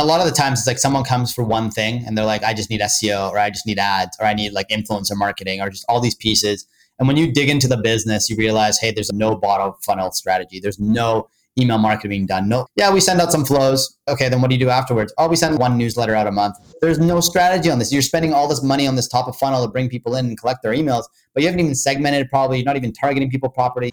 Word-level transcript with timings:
a 0.00 0.06
lot 0.06 0.20
of 0.20 0.26
the 0.26 0.32
times 0.32 0.60
it's 0.60 0.66
like 0.66 0.78
someone 0.78 1.02
comes 1.02 1.34
for 1.34 1.42
one 1.42 1.70
thing 1.70 2.04
and 2.06 2.16
they're 2.16 2.24
like, 2.24 2.44
I 2.44 2.54
just 2.54 2.70
need 2.70 2.80
SEO 2.80 3.30
or 3.30 3.38
I 3.38 3.50
just 3.50 3.66
need 3.66 3.78
ads 3.80 4.16
or 4.20 4.26
I 4.26 4.34
need 4.34 4.52
like 4.52 4.68
influencer 4.68 5.16
marketing 5.16 5.60
or 5.60 5.70
just 5.70 5.84
all 5.88 6.00
these 6.00 6.14
pieces. 6.14 6.66
And 6.98 7.08
when 7.08 7.16
you 7.16 7.32
dig 7.32 7.48
into 7.48 7.66
the 7.66 7.76
business, 7.76 8.30
you 8.30 8.36
realize, 8.36 8.78
hey, 8.78 8.92
there's 8.92 9.12
no 9.12 9.36
bottom 9.36 9.74
funnel 9.82 10.12
strategy. 10.12 10.60
There's 10.60 10.78
no 10.78 11.28
email 11.58 11.78
marketing 11.78 12.10
being 12.10 12.26
done. 12.26 12.48
No, 12.48 12.66
yeah, 12.76 12.92
we 12.92 13.00
send 13.00 13.20
out 13.20 13.32
some 13.32 13.44
flows. 13.44 13.96
Okay, 14.06 14.28
then 14.28 14.40
what 14.40 14.50
do 14.50 14.54
you 14.54 14.60
do 14.60 14.68
afterwards? 14.68 15.12
Oh, 15.18 15.26
we 15.26 15.34
send 15.34 15.58
one 15.58 15.76
newsletter 15.76 16.14
out 16.14 16.28
a 16.28 16.32
month. 16.32 16.56
There's 16.80 17.00
no 17.00 17.18
strategy 17.20 17.68
on 17.68 17.80
this. 17.80 17.92
You're 17.92 18.02
spending 18.02 18.32
all 18.32 18.46
this 18.46 18.62
money 18.62 18.86
on 18.86 18.94
this 18.94 19.08
top 19.08 19.26
of 19.26 19.34
funnel 19.36 19.64
to 19.64 19.68
bring 19.70 19.88
people 19.88 20.14
in 20.14 20.26
and 20.26 20.38
collect 20.38 20.62
their 20.62 20.72
emails, 20.72 21.04
but 21.34 21.42
you 21.42 21.48
haven't 21.48 21.60
even 21.60 21.74
segmented 21.74 22.26
it 22.26 22.30
properly. 22.30 22.58
You're 22.58 22.66
not 22.66 22.76
even 22.76 22.92
targeting 22.92 23.30
people 23.30 23.48
properly. 23.48 23.92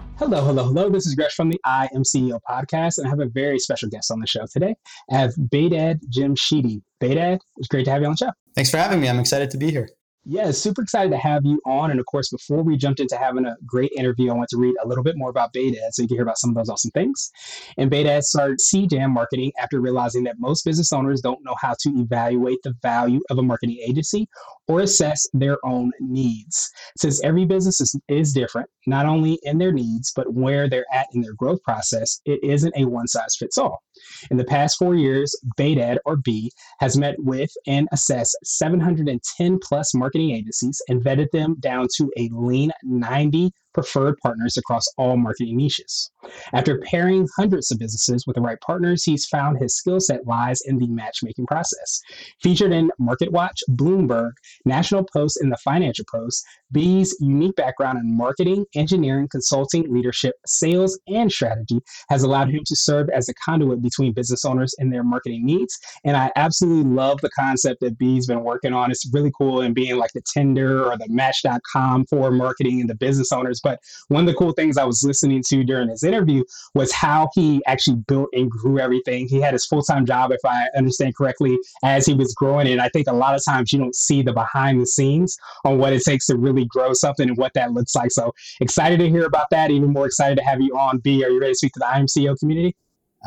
Hello, 0.21 0.45
hello, 0.45 0.65
hello. 0.65 0.87
This 0.87 1.07
is 1.07 1.15
Gresh 1.15 1.33
from 1.33 1.49
the 1.49 1.59
I 1.65 1.89
Am 1.95 2.03
CEO 2.03 2.39
podcast, 2.47 2.99
and 2.99 3.07
I 3.07 3.09
have 3.09 3.21
a 3.21 3.25
very 3.25 3.57
special 3.57 3.89
guest 3.89 4.11
on 4.11 4.19
the 4.19 4.27
show 4.27 4.45
today. 4.53 4.75
I 5.09 5.17
have 5.17 5.33
Behdad 5.33 6.01
Jamshidi. 6.15 6.83
Behdad, 7.01 7.39
it's 7.57 7.67
great 7.67 7.85
to 7.85 7.91
have 7.91 8.01
you 8.01 8.05
on 8.05 8.13
the 8.13 8.27
show. 8.27 8.31
Thanks 8.53 8.69
for 8.69 8.77
having 8.77 9.01
me. 9.01 9.09
I'm 9.09 9.17
excited 9.17 9.49
to 9.49 9.57
be 9.57 9.71
here. 9.71 9.89
Yeah, 10.23 10.51
super 10.51 10.83
excited 10.83 11.09
to 11.09 11.17
have 11.17 11.45
you 11.45 11.59
on. 11.65 11.89
And 11.89 11.99
of 11.99 12.05
course, 12.05 12.29
before 12.29 12.61
we 12.61 12.77
jumped 12.77 12.99
into 12.99 13.17
having 13.17 13.45
a 13.45 13.55
great 13.65 13.91
interview, 13.97 14.29
I 14.29 14.35
want 14.35 14.49
to 14.49 14.57
read 14.57 14.75
a 14.83 14.87
little 14.87 15.03
bit 15.03 15.17
more 15.17 15.31
about 15.31 15.51
Behdad 15.51 15.93
so 15.93 16.03
you 16.03 16.07
can 16.07 16.17
hear 16.17 16.23
about 16.23 16.37
some 16.37 16.51
of 16.51 16.55
those 16.55 16.69
awesome 16.69 16.91
things. 16.91 17.31
And 17.77 17.89
Behdad 17.89 18.21
started 18.21 18.59
CJAM 18.59 19.09
marketing 19.09 19.51
after 19.59 19.81
realizing 19.81 20.23
that 20.25 20.35
most 20.37 20.63
business 20.63 20.93
owners 20.93 21.21
don't 21.21 21.43
know 21.43 21.55
how 21.59 21.73
to 21.79 21.89
evaluate 21.95 22.59
the 22.63 22.75
value 22.83 23.21
of 23.31 23.39
a 23.39 23.41
marketing 23.41 23.79
agency 23.83 24.27
or 24.67 24.81
assess 24.81 25.25
their 25.33 25.57
own 25.65 25.91
needs. 25.99 26.69
Since 26.97 27.23
every 27.23 27.45
business 27.45 27.81
is, 27.81 27.99
is 28.07 28.31
different, 28.31 28.69
not 28.85 29.07
only 29.07 29.39
in 29.41 29.57
their 29.57 29.71
needs, 29.71 30.13
but 30.15 30.31
where 30.31 30.69
they're 30.69 30.85
at 30.93 31.07
in 31.15 31.21
their 31.21 31.33
growth 31.33 31.63
process, 31.63 32.21
it 32.25 32.43
isn't 32.43 32.73
a 32.77 32.85
one 32.85 33.07
size 33.07 33.35
fits 33.39 33.57
all. 33.57 33.81
In 34.29 34.37
the 34.37 34.45
past 34.45 34.77
four 34.77 34.95
years, 34.95 35.35
Behdad 35.57 35.97
or 36.05 36.15
B 36.15 36.51
has 36.79 36.95
met 36.95 37.15
with 37.17 37.51
and 37.65 37.87
assessed 37.91 38.37
710 38.43 39.59
plus 39.63 39.93
marketing 39.95 40.10
agencies 40.15 40.81
and 40.87 41.03
vetted 41.03 41.31
them 41.31 41.55
down 41.59 41.87
to 41.97 42.11
a 42.17 42.29
lean 42.33 42.71
90 42.83 43.51
preferred 43.73 44.17
partners 44.21 44.57
across 44.57 44.85
all 44.97 45.17
marketing 45.17 45.57
niches. 45.57 46.11
After 46.53 46.79
pairing 46.79 47.27
hundreds 47.37 47.71
of 47.71 47.79
businesses 47.79 48.25
with 48.27 48.35
the 48.35 48.41
right 48.41 48.59
partners, 48.61 49.03
he's 49.03 49.25
found 49.25 49.57
his 49.57 49.75
skill 49.75 49.99
set 49.99 50.25
lies 50.27 50.61
in 50.65 50.77
the 50.77 50.87
matchmaking 50.87 51.47
process. 51.47 52.01
Featured 52.41 52.71
in 52.71 52.91
MarketWatch, 52.99 53.59
Bloomberg, 53.71 54.31
National 54.65 55.03
Post, 55.03 55.39
and 55.41 55.51
the 55.51 55.57
Financial 55.57 56.05
Post, 56.11 56.45
B's 56.71 57.15
unique 57.19 57.55
background 57.55 57.99
in 57.99 58.15
marketing, 58.15 58.65
engineering, 58.75 59.27
consulting, 59.29 59.91
leadership, 59.91 60.35
sales, 60.45 60.99
and 61.07 61.31
strategy 61.31 61.79
has 62.09 62.23
allowed 62.23 62.49
him 62.49 62.61
to 62.65 62.75
serve 62.75 63.09
as 63.09 63.27
a 63.29 63.33
conduit 63.45 63.81
between 63.81 64.13
business 64.13 64.45
owners 64.45 64.73
and 64.77 64.93
their 64.93 65.03
marketing 65.03 65.45
needs. 65.45 65.77
And 66.03 66.15
I 66.15 66.31
absolutely 66.35 66.91
love 66.91 67.19
the 67.21 67.29
concept 67.31 67.81
that 67.81 67.97
B's 67.97 68.27
been 68.27 68.43
working 68.43 68.73
on. 68.73 68.91
It's 68.91 69.09
really 69.13 69.31
cool 69.37 69.61
and 69.61 69.75
being 69.75 69.97
like 69.97 70.11
the 70.13 70.23
Tinder 70.33 70.85
or 70.85 70.97
the 70.97 71.07
Match.com 71.09 72.05
for 72.09 72.31
marketing 72.31 72.81
and 72.81 72.89
the 72.89 72.95
business 72.95 73.31
owners 73.31 73.60
but 73.63 73.79
one 74.07 74.21
of 74.21 74.27
the 74.27 74.33
cool 74.33 74.51
things 74.51 74.77
I 74.77 74.83
was 74.83 75.03
listening 75.03 75.43
to 75.47 75.63
during 75.63 75.89
his 75.89 76.03
interview 76.03 76.43
was 76.73 76.91
how 76.91 77.29
he 77.33 77.61
actually 77.67 77.97
built 78.07 78.29
and 78.33 78.49
grew 78.49 78.79
everything. 78.79 79.27
He 79.27 79.41
had 79.41 79.53
his 79.53 79.65
full 79.65 79.81
time 79.81 80.05
job, 80.05 80.31
if 80.31 80.41
I 80.45 80.67
understand 80.77 81.15
correctly, 81.15 81.57
as 81.83 82.05
he 82.05 82.13
was 82.13 82.33
growing. 82.33 82.67
And 82.67 82.81
I 82.81 82.89
think 82.89 83.07
a 83.07 83.13
lot 83.13 83.35
of 83.35 83.43
times 83.43 83.71
you 83.71 83.79
don't 83.79 83.95
see 83.95 84.21
the 84.21 84.33
behind 84.33 84.81
the 84.81 84.87
scenes 84.87 85.37
on 85.65 85.77
what 85.77 85.93
it 85.93 86.03
takes 86.03 86.27
to 86.27 86.37
really 86.37 86.65
grow 86.65 86.93
something 86.93 87.29
and 87.29 87.37
what 87.37 87.53
that 87.53 87.71
looks 87.73 87.95
like. 87.95 88.11
So 88.11 88.33
excited 88.59 88.99
to 88.99 89.09
hear 89.09 89.25
about 89.25 89.47
that. 89.51 89.71
Even 89.71 89.93
more 89.93 90.05
excited 90.05 90.37
to 90.37 90.43
have 90.43 90.61
you 90.61 90.77
on. 90.77 90.99
B, 90.99 91.23
are 91.23 91.29
you 91.29 91.39
ready 91.39 91.53
to 91.53 91.57
speak 91.57 91.73
to 91.73 91.79
the 91.79 91.87
I 91.87 91.97
Am 91.97 92.05
CEO 92.05 92.37
community? 92.37 92.75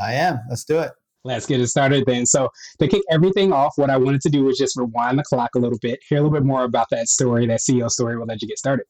I 0.03 0.15
am. 0.15 0.41
Let's 0.49 0.65
do 0.65 0.81
it. 0.81 0.91
Let's 1.25 1.47
get 1.47 1.61
it 1.61 1.69
started 1.69 2.05
then. 2.07 2.27
So, 2.27 2.51
to 2.81 2.87
kick 2.87 3.03
everything 3.11 3.51
off, 3.51 3.73
what 3.77 3.89
I 3.89 3.97
wanted 3.97 4.21
to 4.23 4.29
do 4.29 4.45
was 4.45 4.59
just 4.59 4.77
rewind 4.77 5.19
the 5.19 5.23
clock 5.23 5.55
a 5.55 5.59
little 5.59 5.79
bit, 5.81 6.01
hear 6.07 6.19
a 6.19 6.21
little 6.21 6.37
bit 6.37 6.45
more 6.45 6.65
about 6.65 6.89
that 6.91 7.09
story, 7.09 7.47
that 7.47 7.61
CEO 7.61 7.89
story. 7.89 8.17
We'll 8.17 8.27
let 8.27 8.43
you 8.43 8.49
get 8.49 8.59
started. 8.59 8.85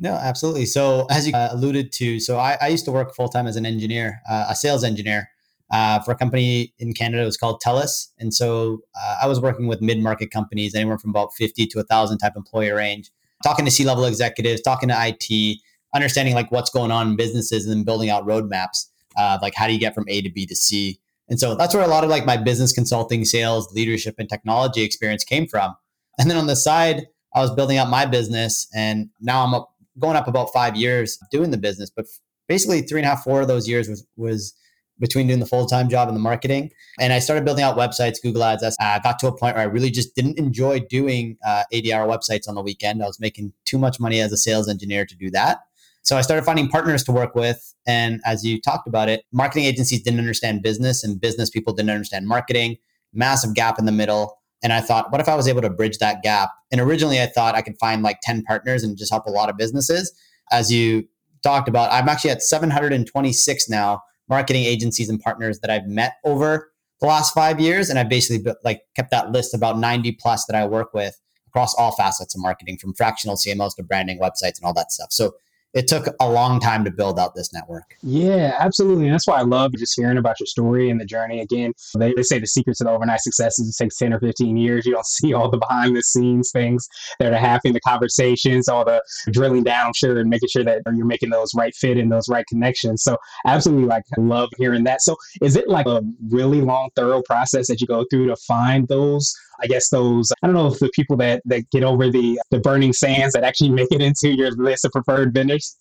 No, 0.00 0.14
absolutely. 0.14 0.64
So, 0.64 1.06
as 1.10 1.28
you 1.28 1.34
uh, 1.34 1.50
alluded 1.52 1.92
to, 1.92 2.20
so 2.20 2.38
I, 2.38 2.56
I, 2.58 2.68
used 2.68 2.86
to 2.86 2.90
work 2.90 3.14
full 3.14 3.28
time 3.28 3.46
as 3.46 3.56
an 3.56 3.66
engineer, 3.66 4.22
uh, 4.30 4.46
a 4.48 4.56
sales 4.56 4.82
engineer 4.82 5.28
uh, 5.70 6.00
for 6.00 6.12
a 6.12 6.14
company 6.14 6.72
in 6.78 6.94
Canada. 6.94 7.22
It 7.22 7.26
was 7.26 7.36
called 7.36 7.60
TELUS. 7.60 8.08
And 8.18 8.32
so 8.32 8.80
uh, 8.98 9.18
I 9.22 9.26
was 9.26 9.40
working 9.40 9.66
with 9.66 9.82
mid 9.82 9.98
market 9.98 10.30
companies, 10.30 10.74
anywhere 10.74 10.96
from 10.96 11.10
about 11.10 11.34
50 11.34 11.66
to 11.66 11.78
1,000 11.80 12.16
type 12.16 12.32
employee 12.34 12.70
range, 12.70 13.10
talking 13.42 13.66
to 13.66 13.70
C 13.70 13.84
level 13.84 14.06
executives, 14.06 14.62
talking 14.62 14.88
to 14.88 14.96
IT, 14.96 15.58
understanding 15.94 16.34
like 16.34 16.50
what's 16.50 16.70
going 16.70 16.90
on 16.90 17.08
in 17.08 17.16
businesses 17.16 17.66
and 17.66 17.76
then 17.76 17.84
building 17.84 18.08
out 18.08 18.26
roadmaps. 18.26 18.86
Uh, 19.18 19.38
like, 19.42 19.54
how 19.54 19.66
do 19.66 19.74
you 19.74 19.78
get 19.78 19.94
from 19.94 20.06
A 20.08 20.22
to 20.22 20.30
B 20.30 20.46
to 20.46 20.56
C? 20.56 20.98
And 21.28 21.38
so 21.38 21.54
that's 21.54 21.74
where 21.74 21.84
a 21.84 21.88
lot 21.88 22.04
of 22.04 22.10
like 22.10 22.24
my 22.24 22.38
business 22.38 22.72
consulting, 22.72 23.26
sales, 23.26 23.70
leadership, 23.74 24.14
and 24.16 24.30
technology 24.30 24.80
experience 24.80 25.24
came 25.24 25.46
from. 25.46 25.74
And 26.18 26.30
then 26.30 26.38
on 26.38 26.46
the 26.46 26.56
side, 26.56 27.06
I 27.34 27.40
was 27.40 27.54
building 27.54 27.76
out 27.76 27.90
my 27.90 28.06
business, 28.06 28.66
and 28.74 29.10
now 29.20 29.44
I'm 29.44 29.54
up 29.54 29.70
going 30.00 30.16
up 30.16 30.26
about 30.26 30.52
five 30.52 30.76
years 30.76 31.18
doing 31.30 31.50
the 31.50 31.58
business, 31.58 31.90
but 31.94 32.06
basically 32.48 32.82
three 32.82 33.00
and 33.00 33.06
a 33.06 33.10
half, 33.10 33.22
four 33.22 33.40
of 33.40 33.48
those 33.48 33.68
years 33.68 33.88
was 33.88 34.06
was 34.16 34.54
between 35.00 35.26
doing 35.26 35.40
the 35.40 35.46
full 35.46 35.66
time 35.66 35.88
job 35.88 36.08
and 36.08 36.16
the 36.16 36.20
marketing. 36.20 36.70
And 37.00 37.12
I 37.12 37.18
started 37.18 37.44
building 37.44 37.64
out 37.64 37.76
websites, 37.76 38.22
Google 38.22 38.44
Ads. 38.44 38.76
I 38.80 39.00
got 39.02 39.18
to 39.20 39.28
a 39.28 39.36
point 39.36 39.56
where 39.56 39.64
I 39.64 39.68
really 39.68 39.90
just 39.90 40.14
didn't 40.14 40.38
enjoy 40.38 40.80
doing 40.80 41.38
uh, 41.44 41.64
ADR 41.72 42.06
websites 42.06 42.48
on 42.48 42.54
the 42.54 42.62
weekend. 42.62 43.02
I 43.02 43.06
was 43.06 43.18
making 43.18 43.52
too 43.64 43.78
much 43.78 43.98
money 43.98 44.20
as 44.20 44.30
a 44.30 44.36
sales 44.36 44.68
engineer 44.68 45.06
to 45.06 45.16
do 45.16 45.30
that. 45.30 45.60
So 46.02 46.16
I 46.16 46.22
started 46.22 46.44
finding 46.44 46.68
partners 46.68 47.02
to 47.04 47.12
work 47.12 47.34
with. 47.34 47.74
And 47.86 48.20
as 48.24 48.44
you 48.44 48.60
talked 48.60 48.86
about 48.86 49.08
it, 49.08 49.24
marketing 49.32 49.64
agencies 49.64 50.02
didn't 50.02 50.20
understand 50.20 50.62
business 50.62 51.04
and 51.04 51.20
business 51.20 51.50
people 51.50 51.72
didn't 51.72 51.90
understand 51.90 52.26
marketing, 52.26 52.76
massive 53.12 53.54
gap 53.54 53.78
in 53.78 53.84
the 53.84 53.92
middle. 53.92 54.39
And 54.62 54.72
I 54.72 54.80
thought, 54.80 55.10
what 55.10 55.20
if 55.20 55.28
I 55.28 55.34
was 55.34 55.48
able 55.48 55.62
to 55.62 55.70
bridge 55.70 55.98
that 55.98 56.22
gap? 56.22 56.50
And 56.70 56.80
originally 56.80 57.20
I 57.20 57.26
thought 57.26 57.54
I 57.54 57.62
could 57.62 57.78
find 57.78 58.02
like 58.02 58.18
10 58.22 58.42
partners 58.42 58.82
and 58.82 58.96
just 58.96 59.10
help 59.10 59.26
a 59.26 59.30
lot 59.30 59.48
of 59.48 59.56
businesses. 59.56 60.12
As 60.52 60.70
you 60.70 61.08
talked 61.42 61.68
about, 61.68 61.90
I'm 61.92 62.08
actually 62.08 62.30
at 62.30 62.42
726 62.42 63.68
now 63.68 64.02
marketing 64.28 64.64
agencies 64.64 65.08
and 65.08 65.20
partners 65.20 65.60
that 65.60 65.70
I've 65.70 65.86
met 65.86 66.14
over 66.24 66.70
the 67.00 67.06
last 67.06 67.32
five 67.32 67.58
years. 67.58 67.88
And 67.88 67.98
I 67.98 68.04
basically 68.04 68.52
like 68.64 68.82
kept 68.94 69.10
that 69.10 69.32
list 69.32 69.54
about 69.54 69.78
90 69.78 70.12
plus 70.12 70.44
that 70.46 70.54
I 70.54 70.66
work 70.66 70.92
with 70.92 71.18
across 71.48 71.74
all 71.74 71.92
facets 71.92 72.34
of 72.34 72.40
marketing 72.40 72.78
from 72.78 72.94
fractional 72.94 73.36
CMOs 73.36 73.74
to 73.76 73.82
branding 73.82 74.20
websites 74.20 74.58
and 74.58 74.64
all 74.64 74.74
that 74.74 74.92
stuff. 74.92 75.10
So 75.10 75.32
it 75.72 75.86
took 75.86 76.06
a 76.20 76.28
long 76.28 76.58
time 76.58 76.84
to 76.84 76.90
build 76.90 77.18
out 77.18 77.34
this 77.34 77.52
network. 77.52 77.94
Yeah, 78.02 78.56
absolutely. 78.58 79.04
And 79.04 79.14
that's 79.14 79.26
why 79.26 79.38
I 79.38 79.42
love 79.42 79.72
just 79.76 79.94
hearing 79.96 80.18
about 80.18 80.40
your 80.40 80.46
story 80.46 80.90
and 80.90 81.00
the 81.00 81.04
journey. 81.04 81.40
Again, 81.40 81.72
they, 81.96 82.12
they 82.14 82.22
say 82.22 82.38
the 82.40 82.46
secret 82.46 82.76
to 82.78 82.84
the 82.84 82.90
overnight 82.90 83.20
success 83.20 83.58
is 83.58 83.68
it 83.68 83.82
takes 83.82 83.96
10 83.96 84.12
or 84.12 84.20
15 84.20 84.56
years. 84.56 84.84
You 84.84 84.92
don't 84.92 85.06
see 85.20 85.32
all 85.32 85.50
the 85.50 85.58
behind 85.58 85.96
the 85.96 86.02
scenes 86.02 86.50
things 86.50 86.88
that 87.20 87.32
are 87.32 87.38
happening, 87.38 87.74
the 87.74 87.80
conversations, 87.80 88.68
all 88.68 88.84
the 88.84 89.02
drilling 89.30 89.62
down, 89.62 89.88
I'm 89.88 89.92
sure, 89.94 90.18
and 90.18 90.28
making 90.28 90.48
sure 90.48 90.64
that 90.64 90.82
you're 90.94 91.06
making 91.06 91.30
those 91.30 91.54
right 91.54 91.74
fit 91.74 91.96
and 91.96 92.10
those 92.10 92.28
right 92.28 92.46
connections. 92.48 93.02
So 93.02 93.16
absolutely 93.46 93.86
like 93.86 94.04
I 94.16 94.20
love 94.20 94.48
hearing 94.56 94.84
that. 94.84 95.02
So 95.02 95.16
is 95.42 95.56
it 95.56 95.68
like 95.68 95.86
a 95.86 96.02
really 96.28 96.60
long, 96.60 96.90
thorough 96.96 97.22
process 97.22 97.68
that 97.68 97.80
you 97.80 97.86
go 97.86 98.04
through 98.10 98.26
to 98.26 98.36
find 98.36 98.88
those 98.88 99.34
I 99.62 99.66
guess 99.66 99.90
those 99.90 100.32
I 100.42 100.46
don't 100.46 100.54
know 100.54 100.68
if 100.68 100.78
the 100.78 100.90
people 100.94 101.16
that 101.18 101.42
that 101.44 101.70
get 101.70 101.84
over 101.84 102.10
the 102.10 102.40
the 102.50 102.58
burning 102.58 102.92
sands 102.92 103.34
that 103.34 103.44
actually 103.44 103.70
make 103.70 103.88
it 103.90 104.00
into 104.00 104.28
your 104.28 104.50
list 104.52 104.84
of 104.84 104.92
preferred 104.92 105.34
vendors. 105.34 105.76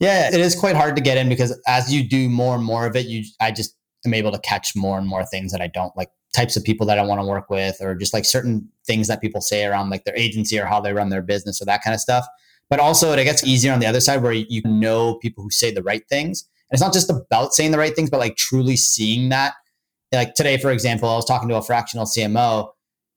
Yeah, 0.00 0.28
it 0.28 0.40
is 0.40 0.54
quite 0.54 0.76
hard 0.76 0.96
to 0.96 1.02
get 1.02 1.16
in 1.16 1.28
because 1.28 1.58
as 1.66 1.92
you 1.92 2.08
do 2.08 2.28
more 2.28 2.54
and 2.54 2.64
more 2.64 2.86
of 2.86 2.96
it, 2.96 3.06
you 3.06 3.24
I 3.40 3.52
just 3.52 3.76
am 4.04 4.14
able 4.14 4.32
to 4.32 4.38
catch 4.40 4.74
more 4.76 4.98
and 4.98 5.06
more 5.06 5.24
things 5.24 5.52
that 5.52 5.60
I 5.60 5.68
don't 5.68 5.96
like 5.96 6.10
types 6.34 6.56
of 6.56 6.64
people 6.64 6.86
that 6.86 6.98
I 6.98 7.02
want 7.02 7.20
to 7.20 7.26
work 7.26 7.48
with 7.48 7.80
or 7.80 7.94
just 7.94 8.12
like 8.12 8.24
certain 8.24 8.68
things 8.86 9.08
that 9.08 9.20
people 9.20 9.40
say 9.40 9.64
around 9.64 9.90
like 9.90 10.04
their 10.04 10.16
agency 10.16 10.58
or 10.58 10.66
how 10.66 10.80
they 10.80 10.92
run 10.92 11.08
their 11.08 11.22
business 11.22 11.62
or 11.62 11.64
that 11.64 11.82
kind 11.82 11.94
of 11.94 12.00
stuff. 12.00 12.26
But 12.68 12.80
also 12.80 13.12
it 13.12 13.24
gets 13.24 13.44
easier 13.44 13.72
on 13.72 13.80
the 13.80 13.86
other 13.86 14.00
side 14.00 14.22
where 14.22 14.32
you 14.32 14.62
know 14.64 15.14
people 15.14 15.42
who 15.42 15.50
say 15.50 15.70
the 15.70 15.82
right 15.82 16.06
things. 16.08 16.46
And 16.70 16.76
it's 16.76 16.82
not 16.82 16.92
just 16.92 17.10
about 17.10 17.54
saying 17.54 17.70
the 17.70 17.78
right 17.78 17.94
things, 17.94 18.10
but 18.10 18.20
like 18.20 18.36
truly 18.36 18.76
seeing 18.76 19.30
that. 19.30 19.54
Like 20.12 20.34
today, 20.34 20.56
for 20.58 20.70
example, 20.70 21.08
I 21.08 21.16
was 21.16 21.24
talking 21.24 21.48
to 21.48 21.56
a 21.56 21.62
fractional 21.62 22.06
CMO 22.06 22.70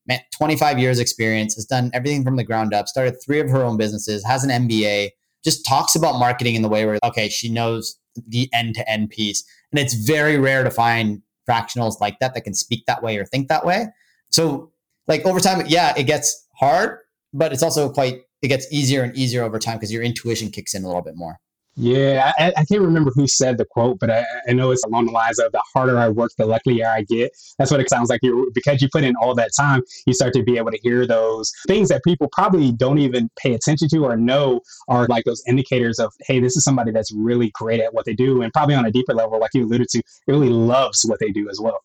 man, 0.09 0.19
25 0.35 0.79
years 0.79 0.99
experience, 0.99 1.55
has 1.55 1.65
done 1.65 1.91
everything 1.93 2.23
from 2.23 2.35
the 2.35 2.43
ground 2.43 2.73
up, 2.73 2.87
started 2.87 3.15
three 3.23 3.39
of 3.39 3.49
her 3.49 3.63
own 3.63 3.77
businesses, 3.77 4.25
has 4.25 4.43
an 4.43 4.49
MBA, 4.67 5.11
just 5.43 5.65
talks 5.65 5.95
about 5.95 6.19
marketing 6.19 6.55
in 6.55 6.61
the 6.63 6.67
way 6.67 6.85
where, 6.85 6.99
okay, 7.03 7.29
she 7.29 7.47
knows 7.47 7.97
the 8.27 8.49
end 8.51 8.75
to 8.75 8.89
end 8.89 9.11
piece. 9.11 9.43
And 9.71 9.79
it's 9.79 9.93
very 9.93 10.37
rare 10.37 10.63
to 10.63 10.71
find 10.71 11.21
fractionals 11.47 12.01
like 12.01 12.19
that 12.19 12.33
that 12.33 12.41
can 12.41 12.53
speak 12.53 12.85
that 12.87 13.01
way 13.01 13.17
or 13.17 13.25
think 13.25 13.47
that 13.47 13.65
way. 13.65 13.87
So 14.31 14.71
like 15.07 15.25
over 15.25 15.39
time, 15.39 15.63
yeah, 15.67 15.93
it 15.95 16.03
gets 16.03 16.47
hard, 16.59 16.99
but 17.31 17.53
it's 17.53 17.63
also 17.63 17.89
quite 17.89 18.21
it 18.41 18.47
gets 18.47 18.71
easier 18.71 19.03
and 19.03 19.15
easier 19.17 19.43
over 19.43 19.59
time 19.59 19.77
because 19.77 19.91
your 19.91 20.03
intuition 20.03 20.49
kicks 20.49 20.73
in 20.73 20.83
a 20.83 20.87
little 20.87 21.01
bit 21.01 21.15
more. 21.15 21.39
Yeah, 21.81 22.33
I, 22.37 22.51
I, 22.57 22.65
can't 22.65 22.81
remember 22.81 23.09
who 23.11 23.25
said 23.25 23.57
the 23.57 23.63
quote, 23.63 23.99
but 23.99 24.11
I, 24.11 24.25
I, 24.49 24.51
know 24.51 24.71
it's 24.71 24.83
along 24.83 25.05
the 25.05 25.13
lines 25.13 25.39
of 25.39 25.53
the 25.53 25.63
harder 25.73 25.97
I 25.97 26.09
work, 26.09 26.31
the 26.37 26.45
luckier 26.45 26.85
I 26.85 27.03
get. 27.03 27.31
That's 27.57 27.71
what 27.71 27.79
it 27.79 27.89
sounds 27.89 28.09
like. 28.09 28.19
You 28.21 28.51
because 28.53 28.81
you 28.81 28.89
put 28.91 29.05
in 29.05 29.15
all 29.15 29.33
that 29.35 29.51
time, 29.57 29.83
you 30.05 30.13
start 30.13 30.33
to 30.33 30.43
be 30.43 30.57
able 30.57 30.71
to 30.71 30.77
hear 30.79 31.07
those 31.07 31.53
things 31.67 31.87
that 31.87 32.03
people 32.03 32.27
probably 32.33 32.73
don't 32.73 32.97
even 32.97 33.29
pay 33.41 33.53
attention 33.53 33.87
to 33.87 33.99
or 33.99 34.17
know 34.17 34.59
are 34.89 35.07
like 35.07 35.23
those 35.23 35.41
indicators 35.47 35.99
of, 35.99 36.11
hey, 36.27 36.41
this 36.41 36.57
is 36.57 36.65
somebody 36.65 36.91
that's 36.91 37.13
really 37.13 37.49
great 37.53 37.79
at 37.79 37.93
what 37.93 38.03
they 38.03 38.13
do, 38.13 38.41
and 38.41 38.51
probably 38.51 38.75
on 38.75 38.83
a 38.83 38.91
deeper 38.91 39.13
level, 39.13 39.39
like 39.39 39.51
you 39.53 39.63
alluded 39.63 39.87
to, 39.87 40.03
really 40.27 40.49
loves 40.49 41.05
what 41.05 41.21
they 41.21 41.29
do 41.29 41.49
as 41.49 41.61
well. 41.61 41.79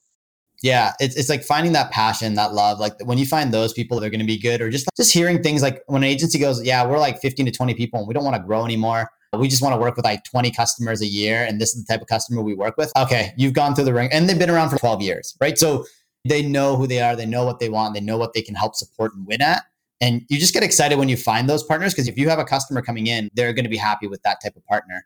Yeah, 0.60 0.94
it's, 0.98 1.14
it's 1.14 1.28
like 1.28 1.44
finding 1.44 1.72
that 1.74 1.92
passion, 1.92 2.34
that 2.34 2.52
love. 2.52 2.80
Like 2.80 2.94
when 3.04 3.18
you 3.18 3.26
find 3.26 3.54
those 3.54 3.72
people, 3.72 4.00
they're 4.00 4.10
going 4.10 4.18
to 4.18 4.26
be 4.26 4.40
good. 4.40 4.60
Or 4.60 4.70
just 4.70 4.88
just 4.96 5.12
hearing 5.12 5.40
things 5.40 5.62
like 5.62 5.84
when 5.86 6.02
an 6.02 6.08
agency 6.08 6.40
goes, 6.40 6.64
yeah, 6.64 6.84
we're 6.84 6.98
like 6.98 7.20
15 7.20 7.46
to 7.46 7.52
20 7.52 7.74
people 7.74 8.00
and 8.00 8.08
we 8.08 8.14
don't 8.14 8.24
want 8.24 8.34
to 8.34 8.42
grow 8.42 8.64
anymore 8.64 9.08
we 9.38 9.48
just 9.48 9.62
want 9.62 9.74
to 9.74 9.80
work 9.80 9.96
with 9.96 10.04
like 10.04 10.24
20 10.24 10.50
customers 10.50 11.00
a 11.00 11.06
year 11.06 11.44
and 11.44 11.60
this 11.60 11.74
is 11.74 11.84
the 11.84 11.92
type 11.92 12.00
of 12.00 12.08
customer 12.08 12.42
we 12.42 12.54
work 12.54 12.76
with. 12.76 12.92
Okay 12.96 13.32
you've 13.36 13.52
gone 13.52 13.74
through 13.74 13.84
the 13.84 13.94
ring 13.94 14.08
and 14.12 14.28
they've 14.28 14.38
been 14.38 14.50
around 14.50 14.70
for 14.70 14.78
12 14.78 15.02
years 15.02 15.36
right? 15.40 15.58
So 15.58 15.84
they 16.26 16.42
know 16.42 16.76
who 16.76 16.86
they 16.86 17.00
are 17.00 17.16
they 17.16 17.26
know 17.26 17.44
what 17.44 17.58
they 17.58 17.68
want 17.68 17.94
they 17.94 18.00
know 18.00 18.16
what 18.16 18.32
they 18.32 18.42
can 18.42 18.54
help 18.54 18.74
support 18.74 19.14
and 19.14 19.26
win 19.26 19.42
at. 19.42 19.62
And 20.00 20.22
you 20.28 20.38
just 20.38 20.52
get 20.52 20.62
excited 20.62 20.98
when 20.98 21.08
you 21.08 21.16
find 21.16 21.48
those 21.48 21.62
partners 21.62 21.94
because 21.94 22.08
if 22.08 22.18
you 22.18 22.28
have 22.28 22.38
a 22.38 22.44
customer 22.44 22.82
coming 22.82 23.06
in 23.06 23.30
they're 23.34 23.52
going 23.52 23.64
to 23.64 23.70
be 23.70 23.76
happy 23.76 24.06
with 24.06 24.22
that 24.22 24.38
type 24.42 24.56
of 24.56 24.64
partner 24.66 25.04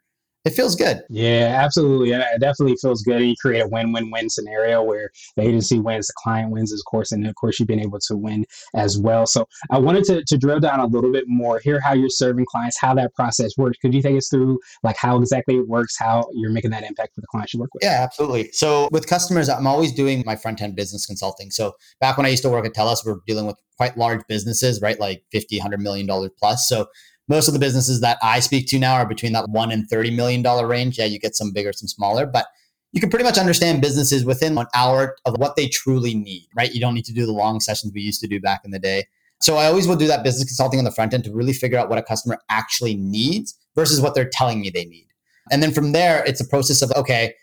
it 0.49 0.55
feels 0.55 0.75
good. 0.75 1.03
Yeah, 1.11 1.61
absolutely. 1.63 2.13
And 2.13 2.23
it 2.23 2.41
definitely 2.41 2.77
feels 2.81 3.03
good. 3.03 3.17
And 3.17 3.29
you 3.29 3.37
create 3.41 3.61
a 3.61 3.69
win 3.69 3.93
win 3.93 4.11
win 4.11 4.31
scenario 4.31 4.83
where 4.83 5.11
the 5.37 5.43
agency 5.43 5.79
wins, 5.79 6.07
the 6.07 6.15
client 6.17 6.51
wins, 6.51 6.73
of 6.73 6.81
course, 6.87 7.13
and 7.13 7.27
of 7.27 7.35
course, 7.35 7.61
you've 7.61 7.69
been 7.69 7.81
able 7.81 7.99
to 8.01 8.17
win 8.17 8.47
as 8.75 8.99
well. 8.99 9.27
So 9.27 9.47
I 9.71 9.79
wanted 9.79 10.05
to, 10.05 10.25
to 10.25 10.39
drill 10.39 10.59
down 10.59 10.81
a 10.81 10.87
little 10.87 11.13
bit 11.13 11.25
more, 11.27 11.61
hear 11.61 11.81
how 11.81 11.93
you're 11.93 12.09
serving 12.09 12.47
clients, 12.47 12.79
how 12.81 12.95
that 12.95 13.15
process 13.15 13.53
works. 13.59 13.77
Could 13.79 13.93
you 13.93 14.01
take 14.01 14.17
us 14.17 14.29
through 14.29 14.59
like 14.83 14.97
how 14.97 15.19
exactly 15.19 15.57
it 15.57 15.69
works, 15.69 15.97
how 15.99 16.25
you're 16.33 16.53
making 16.53 16.71
that 16.71 16.83
impact 16.83 17.15
for 17.15 17.21
the 17.21 17.27
clients 17.27 17.53
you 17.53 17.61
work 17.61 17.75
with? 17.75 17.83
Yeah, 17.83 18.01
absolutely. 18.03 18.51
So 18.53 18.89
with 18.91 19.07
customers, 19.07 19.51
I'm 19.51 19.67
always 19.67 19.93
doing 19.93 20.23
my 20.25 20.35
front 20.35 20.63
end 20.63 20.77
business 20.77 21.05
consulting. 21.05 21.51
So 21.51 21.75
back 22.01 22.17
when 22.17 22.25
I 22.25 22.31
used 22.31 22.43
to 22.45 22.49
work 22.49 22.65
at 22.65 22.75
TELUS, 22.75 23.05
we're 23.05 23.19
dealing 23.27 23.47
with 23.47 23.57
quite 23.77 23.99
large 23.99 24.23
businesses, 24.29 24.81
right? 24.81 24.99
Like 24.99 25.25
50, 25.31 25.59
100 25.59 25.81
million 25.81 26.07
dollars 26.07 26.31
plus. 26.39 26.67
So 26.69 26.87
most 27.29 27.49
of 27.49 27.55
the 27.55 27.61
businesses 27.61 28.01
that 28.01 28.19
I 28.23 28.41
speak 28.41 28.67
to 28.69 28.79
now 28.79 28.95
are 28.95 29.07
between 29.07 29.33
that 29.33 29.49
one 29.49 29.71
and 29.71 29.89
$30 29.89 30.15
million 30.15 30.43
range. 30.67 30.99
Yeah, 30.99 31.05
you 31.05 31.19
get 31.19 31.37
some 31.37 31.53
bigger, 31.53 31.73
some 31.73 31.89
smaller, 31.89 32.27
but 32.27 32.47
you 32.93 33.01
can 33.01 33.11
pretty 33.11 33.25
much 33.25 33.39
understand 33.39 33.83
businesses 33.83 34.25
within 34.25 34.57
an 34.57 34.67
hour 34.75 35.17
of 35.27 35.37
what 35.39 35.57
they 35.57 35.69
truly 35.69 36.15
need, 36.15 36.49
right? 36.55 36.73
You 36.73 36.81
don't 36.81 36.95
need 36.95 37.05
to 37.05 37.13
do 37.13 37.27
the 37.27 37.33
long 37.33 37.61
sessions 37.61 37.93
we 37.93 38.01
used 38.01 38.21
to 38.23 38.29
do 38.29 38.41
back 38.41 38.63
in 38.65 38.71
the 38.71 38.79
day. 38.79 39.05
So 39.41 39.57
I 39.57 39.67
always 39.67 39.87
will 39.87 39.97
do 39.97 40.07
that 40.07 40.25
business 40.25 40.49
consulting 40.49 40.79
on 40.79 40.85
the 40.85 40.91
front 40.91 41.15
end 41.15 41.25
to 41.25 41.33
really 41.33 41.53
figure 41.53 41.79
out 41.79 41.89
what 41.89 41.99
a 41.99 42.03
customer 42.03 42.39
actually 42.49 42.97
needs 42.97 43.57
versus 43.75 44.01
what 44.01 44.15
they're 44.15 44.29
telling 44.29 44.61
me 44.61 44.71
they 44.71 44.87
need. 44.87 45.07
And 45.53 45.63
then 45.63 45.73
from 45.73 45.93
there, 45.93 46.25
it's 46.27 46.41
a 46.41 46.49
process 46.49 46.83
of, 46.83 46.91
okay, 46.93 47.35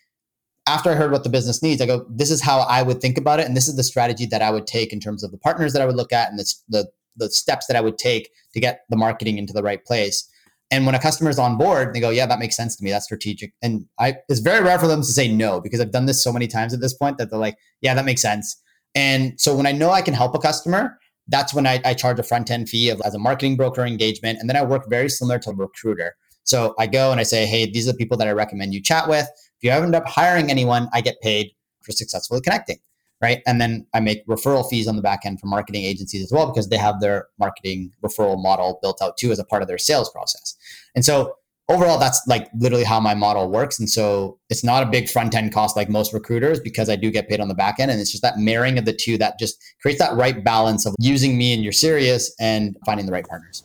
after 0.67 0.89
I 0.89 0.95
heard 0.95 1.11
what 1.11 1.23
the 1.23 1.29
business 1.29 1.61
needs, 1.61 1.81
I 1.81 1.85
go, 1.85 2.05
this 2.09 2.31
is 2.31 2.41
how 2.41 2.61
I 2.61 2.81
would 2.81 2.99
think 2.99 3.17
about 3.17 3.39
it. 3.39 3.45
And 3.45 3.55
this 3.55 3.67
is 3.67 3.75
the 3.75 3.83
strategy 3.83 4.25
that 4.27 4.41
I 4.41 4.49
would 4.49 4.67
take 4.67 4.91
in 4.91 4.99
terms 4.99 5.23
of 5.23 5.31
the 5.31 5.37
partners 5.37 5.73
that 5.73 5.81
I 5.81 5.85
would 5.85 5.95
look 5.95 6.11
at 6.11 6.29
and 6.29 6.39
the, 6.39 6.53
the 6.69 6.91
the 7.15 7.29
steps 7.29 7.67
that 7.67 7.75
I 7.75 7.81
would 7.81 7.97
take 7.97 8.29
to 8.53 8.59
get 8.59 8.81
the 8.89 8.97
marketing 8.97 9.37
into 9.37 9.53
the 9.53 9.63
right 9.63 9.83
place. 9.85 10.29
And 10.71 10.85
when 10.85 10.95
a 10.95 10.99
customer 10.99 11.29
is 11.29 11.37
on 11.37 11.57
board, 11.57 11.93
they 11.93 11.99
go, 11.99 12.09
"Yeah, 12.09 12.25
that 12.25 12.39
makes 12.39 12.55
sense 12.55 12.75
to 12.75 12.83
me. 12.83 12.89
That's 12.89 13.05
strategic." 13.05 13.53
And 13.61 13.85
I, 13.99 14.15
it's 14.29 14.39
very 14.39 14.63
rare 14.63 14.79
for 14.79 14.87
them 14.87 15.01
to 15.01 15.07
say 15.07 15.27
no 15.27 15.61
because 15.61 15.79
I've 15.79 15.91
done 15.91 16.05
this 16.07 16.23
so 16.23 16.33
many 16.33 16.47
times 16.47 16.73
at 16.73 16.81
this 16.81 16.93
point 16.93 17.17
that 17.17 17.29
they're 17.29 17.39
like, 17.39 17.57
"Yeah, 17.81 17.93
that 17.93 18.05
makes 18.05 18.21
sense." 18.21 18.57
And 18.95 19.39
so 19.39 19.55
when 19.55 19.67
I 19.67 19.71
know 19.71 19.91
I 19.91 20.01
can 20.01 20.13
help 20.13 20.33
a 20.35 20.39
customer, 20.39 20.97
that's 21.27 21.53
when 21.53 21.67
I, 21.67 21.81
I 21.85 21.93
charge 21.93 22.17
a 22.19 22.23
front 22.23 22.49
end 22.49 22.69
fee 22.69 22.89
of, 22.89 23.01
as 23.05 23.13
a 23.13 23.19
marketing 23.19 23.57
broker 23.57 23.85
engagement, 23.85 24.39
and 24.39 24.49
then 24.49 24.57
I 24.57 24.63
work 24.63 24.89
very 24.89 25.09
similar 25.09 25.37
to 25.39 25.51
a 25.51 25.55
recruiter. 25.55 26.15
So 26.43 26.75
I 26.79 26.87
go 26.87 27.11
and 27.11 27.19
I 27.19 27.23
say, 27.23 27.45
"Hey, 27.45 27.69
these 27.69 27.87
are 27.87 27.91
the 27.91 27.97
people 27.97 28.17
that 28.17 28.27
I 28.27 28.31
recommend 28.31 28.73
you 28.73 28.81
chat 28.81 29.07
with. 29.07 29.27
If 29.57 29.63
you 29.63 29.71
end 29.71 29.95
up 29.95 30.07
hiring 30.07 30.49
anyone, 30.49 30.89
I 30.93 31.01
get 31.01 31.21
paid 31.21 31.51
for 31.81 31.91
successfully 31.91 32.41
connecting." 32.41 32.79
Right? 33.25 33.41
And 33.47 33.59
then 33.59 33.87
I 33.93 33.99
make 33.99 34.25
referral 34.27 34.69
fees 34.69 34.87
on 34.87 34.95
the 34.95 35.01
back 35.01 35.21
end 35.25 35.39
for 35.39 35.47
marketing 35.47 35.83
agencies 35.83 36.23
as 36.23 36.31
well 36.31 36.45
because 36.45 36.69
they 36.69 36.77
have 36.77 37.01
their 37.01 37.27
marketing 37.39 37.91
referral 38.03 38.41
model 38.41 38.77
built 38.81 39.01
out 39.01 39.17
too 39.17 39.31
as 39.31 39.39
a 39.39 39.43
part 39.43 39.63
of 39.63 39.67
their 39.67 39.79
sales 39.79 40.11
process. 40.11 40.55
And 40.93 41.03
so 41.03 41.35
overall, 41.67 41.97
that's 41.97 42.21
like 42.27 42.49
literally 42.55 42.83
how 42.83 42.99
my 42.99 43.15
model 43.15 43.49
works. 43.49 43.79
And 43.79 43.89
so 43.89 44.37
it's 44.51 44.63
not 44.63 44.83
a 44.83 44.85
big 44.85 45.09
front 45.09 45.33
end 45.33 45.51
cost 45.53 45.75
like 45.75 45.89
most 45.89 46.13
recruiters 46.13 46.59
because 46.59 46.87
I 46.87 46.95
do 46.95 47.09
get 47.09 47.27
paid 47.27 47.39
on 47.39 47.47
the 47.47 47.55
back 47.55 47.79
end. 47.79 47.89
And 47.89 47.99
it's 47.99 48.11
just 48.11 48.21
that 48.21 48.37
marrying 48.37 48.77
of 48.77 48.85
the 48.85 48.93
two 48.93 49.17
that 49.17 49.39
just 49.39 49.61
creates 49.81 49.99
that 49.99 50.13
right 50.13 50.43
balance 50.43 50.85
of 50.85 50.93
using 50.99 51.35
me 51.35 51.53
and 51.53 51.63
you're 51.63 51.73
serious 51.73 52.33
and 52.39 52.77
finding 52.85 53.07
the 53.07 53.11
right 53.11 53.27
partners. 53.27 53.63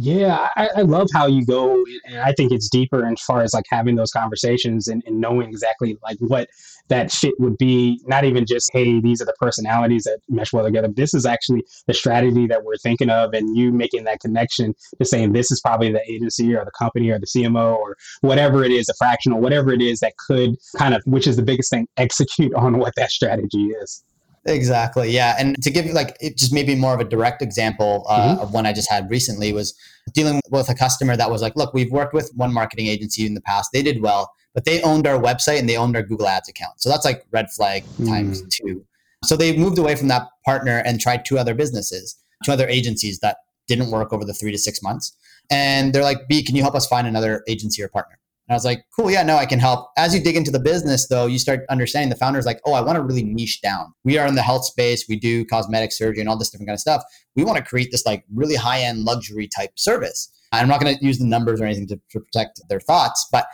Yeah, 0.00 0.48
I, 0.56 0.68
I, 0.76 0.82
love 0.82 1.08
how 1.12 1.26
you 1.26 1.44
go, 1.44 1.84
and 2.06 2.20
I 2.20 2.32
think 2.34 2.52
it's 2.52 2.68
deeper 2.68 3.04
as 3.04 3.20
far 3.20 3.42
as 3.42 3.52
like 3.52 3.64
having 3.68 3.96
those 3.96 4.12
conversations 4.12 4.86
and, 4.86 5.02
and 5.06 5.20
knowing 5.20 5.48
exactly 5.48 5.98
like 6.04 6.18
what 6.20 6.48
that 6.88 7.10
fit 7.10 7.34
would 7.38 7.56
be. 7.58 8.00
Not 8.06 8.24
even 8.24 8.46
just 8.46 8.70
hey, 8.72 9.00
these 9.00 9.20
are 9.22 9.24
the 9.24 9.34
personalities 9.38 10.04
that 10.04 10.20
mesh 10.28 10.52
well 10.52 10.64
together. 10.64 10.88
This 10.88 11.14
is 11.14 11.26
actually 11.26 11.64
the 11.86 11.94
strategy 11.94 12.46
that 12.46 12.64
we're 12.64 12.76
thinking 12.76 13.10
of, 13.10 13.34
and 13.34 13.56
you 13.56 13.72
making 13.72 14.04
that 14.04 14.20
connection 14.20 14.74
to 14.98 15.04
saying 15.04 15.32
this 15.32 15.50
is 15.50 15.60
probably 15.60 15.92
the 15.92 16.02
agency 16.10 16.54
or 16.54 16.64
the 16.64 16.70
company 16.78 17.10
or 17.10 17.18
the 17.18 17.26
CMO 17.26 17.76
or 17.76 17.96
whatever 18.20 18.64
it 18.64 18.72
is, 18.72 18.88
a 18.88 18.94
fractional, 18.94 19.40
whatever 19.40 19.72
it 19.72 19.82
is 19.82 20.00
that 20.00 20.14
could 20.26 20.56
kind 20.76 20.94
of, 20.94 21.02
which 21.04 21.26
is 21.26 21.36
the 21.36 21.42
biggest 21.42 21.70
thing, 21.70 21.86
execute 21.96 22.54
on 22.54 22.78
what 22.78 22.94
that 22.96 23.10
strategy 23.10 23.66
is. 23.82 24.04
Exactly. 24.48 25.10
Yeah. 25.10 25.36
And 25.38 25.60
to 25.62 25.70
give 25.70 25.84
you 25.84 25.92
like 25.92 26.16
it 26.20 26.36
just 26.36 26.52
maybe 26.52 26.74
more 26.74 26.94
of 26.94 27.00
a 27.00 27.04
direct 27.04 27.42
example 27.42 28.04
uh, 28.08 28.34
mm-hmm. 28.34 28.42
of 28.42 28.52
one 28.52 28.66
I 28.66 28.72
just 28.72 28.90
had 28.90 29.10
recently 29.10 29.52
was 29.52 29.74
dealing 30.14 30.40
with 30.50 30.68
a 30.68 30.74
customer 30.74 31.16
that 31.16 31.30
was 31.30 31.42
like, 31.42 31.54
look, 31.56 31.74
we've 31.74 31.90
worked 31.90 32.14
with 32.14 32.32
one 32.34 32.52
marketing 32.52 32.86
agency 32.86 33.26
in 33.26 33.34
the 33.34 33.40
past. 33.42 33.70
They 33.72 33.82
did 33.82 34.00
well, 34.00 34.32
but 34.54 34.64
they 34.64 34.80
owned 34.82 35.06
our 35.06 35.20
website 35.20 35.58
and 35.58 35.68
they 35.68 35.76
owned 35.76 35.96
our 35.96 36.02
Google 36.02 36.26
Ads 36.26 36.48
account. 36.48 36.80
So 36.80 36.88
that's 36.88 37.04
like 37.04 37.24
red 37.30 37.50
flag 37.50 37.84
mm. 38.00 38.08
times 38.08 38.42
two. 38.48 38.84
So 39.24 39.36
they 39.36 39.56
moved 39.56 39.78
away 39.78 39.96
from 39.96 40.08
that 40.08 40.28
partner 40.44 40.82
and 40.84 41.00
tried 41.00 41.24
two 41.24 41.38
other 41.38 41.54
businesses, 41.54 42.16
two 42.44 42.52
other 42.52 42.68
agencies 42.68 43.18
that 43.18 43.38
didn't 43.66 43.90
work 43.90 44.12
over 44.12 44.24
the 44.24 44.34
three 44.34 44.52
to 44.52 44.58
six 44.58 44.82
months. 44.82 45.12
And 45.50 45.92
they're 45.92 46.02
like, 46.02 46.28
B, 46.28 46.42
can 46.42 46.56
you 46.56 46.62
help 46.62 46.74
us 46.74 46.86
find 46.86 47.06
another 47.06 47.42
agency 47.48 47.82
or 47.82 47.88
partner? 47.88 48.18
And 48.48 48.54
I 48.54 48.56
was 48.56 48.64
like, 48.64 48.84
cool, 48.96 49.10
yeah, 49.10 49.22
no, 49.22 49.36
I 49.36 49.44
can 49.44 49.58
help. 49.58 49.90
As 49.98 50.14
you 50.14 50.22
dig 50.22 50.34
into 50.34 50.50
the 50.50 50.58
business, 50.58 51.06
though, 51.06 51.26
you 51.26 51.38
start 51.38 51.66
understanding 51.68 52.08
the 52.08 52.16
founders 52.16 52.46
like, 52.46 52.60
oh, 52.64 52.72
I 52.72 52.80
want 52.80 52.96
to 52.96 53.02
really 53.02 53.22
niche 53.22 53.60
down. 53.60 53.92
We 54.04 54.16
are 54.16 54.26
in 54.26 54.36
the 54.36 54.42
health 54.42 54.64
space. 54.64 55.04
We 55.06 55.18
do 55.18 55.44
cosmetic 55.44 55.92
surgery 55.92 56.20
and 56.20 56.30
all 56.30 56.38
this 56.38 56.48
different 56.48 56.68
kind 56.68 56.74
of 56.74 56.80
stuff. 56.80 57.02
We 57.36 57.44
want 57.44 57.58
to 57.58 57.64
create 57.64 57.90
this 57.90 58.06
like 58.06 58.24
really 58.34 58.54
high 58.54 58.80
end 58.80 59.04
luxury 59.04 59.48
type 59.48 59.72
service. 59.76 60.32
I'm 60.50 60.66
not 60.66 60.80
going 60.80 60.96
to 60.96 61.04
use 61.04 61.18
the 61.18 61.26
numbers 61.26 61.60
or 61.60 61.66
anything 61.66 61.88
to, 61.88 62.00
to 62.12 62.20
protect 62.20 62.62
their 62.70 62.80
thoughts, 62.80 63.28
but 63.30 63.46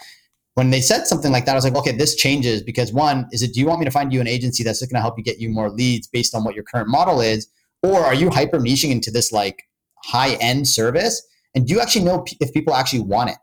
when 0.54 0.70
they 0.70 0.80
said 0.80 1.06
something 1.06 1.32
like 1.32 1.46
that, 1.46 1.52
I 1.52 1.54
was 1.56 1.64
like, 1.64 1.74
okay, 1.74 1.90
this 1.90 2.14
changes 2.14 2.62
because 2.62 2.92
one, 2.92 3.26
is 3.32 3.42
it 3.42 3.52
do 3.52 3.60
you 3.60 3.66
want 3.66 3.80
me 3.80 3.84
to 3.86 3.90
find 3.90 4.12
you 4.12 4.20
an 4.20 4.28
agency 4.28 4.62
that's 4.62 4.78
just 4.78 4.90
going 4.90 4.98
to 4.98 5.02
help 5.02 5.18
you 5.18 5.24
get 5.24 5.38
you 5.38 5.48
more 5.48 5.68
leads 5.68 6.06
based 6.06 6.34
on 6.34 6.44
what 6.44 6.54
your 6.54 6.62
current 6.62 6.88
model 6.88 7.20
is? 7.20 7.48
Or 7.82 7.98
are 8.00 8.14
you 8.14 8.30
hyper 8.30 8.60
niching 8.60 8.90
into 8.90 9.10
this 9.10 9.32
like 9.32 9.64
high 10.04 10.34
end 10.34 10.68
service? 10.68 11.26
And 11.54 11.66
do 11.66 11.74
you 11.74 11.80
actually 11.80 12.04
know 12.04 12.24
if 12.40 12.52
people 12.52 12.74
actually 12.74 13.00
want 13.00 13.30
it? 13.30 13.36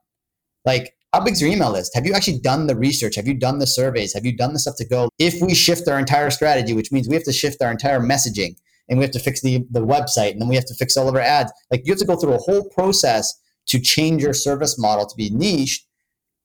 Like, 0.65 0.96
how 1.13 1.20
big's 1.20 1.41
your 1.41 1.51
email 1.51 1.72
list? 1.72 1.94
Have 1.94 2.06
you 2.06 2.13
actually 2.13 2.39
done 2.39 2.68
the 2.68 2.75
research? 2.75 3.15
Have 3.15 3.27
you 3.27 3.34
done 3.34 3.60
the 3.60 3.68
surveys? 3.68 4.13
Have 4.13 4.25
you 4.25 4.36
done 4.36 4.53
the 4.53 4.60
stuff 4.60 4.77
to 4.77 4.86
go? 4.86 5.10
If 5.20 5.41
we 5.41 5.53
shift 5.53 5.88
our 5.89 6.00
entire 6.00 6.30
strategy, 6.30 6.74
which 6.74 6.91
means 6.91 7.10
we 7.10 7.15
have 7.15 7.25
to 7.25 7.34
shift 7.34 7.62
our 7.62 7.70
entire 7.70 8.00
messaging 8.00 8.56
and 8.88 8.98
we 8.98 9.03
have 9.03 9.12
to 9.12 9.20
fix 9.20 9.41
the, 9.41 9.65
the 9.72 9.86
website 9.86 10.32
and 10.32 10.41
then 10.41 10.48
we 10.48 10.56
have 10.56 10.65
to 10.65 10.75
fix 10.75 10.96
all 10.96 11.10
of 11.10 11.15
our 11.15 11.22
ads, 11.22 11.51
like 11.70 11.82
you 11.86 11.91
have 11.91 12.00
to 12.00 12.06
go 12.06 12.15
through 12.15 12.34
a 12.34 12.38
whole 12.38 12.70
process 12.70 13.38
to 13.68 13.80
change 13.80 14.24
your 14.24 14.34
service 14.34 14.80
model 14.80 15.06
to 15.06 15.15
be 15.18 15.30
niche. 15.30 15.86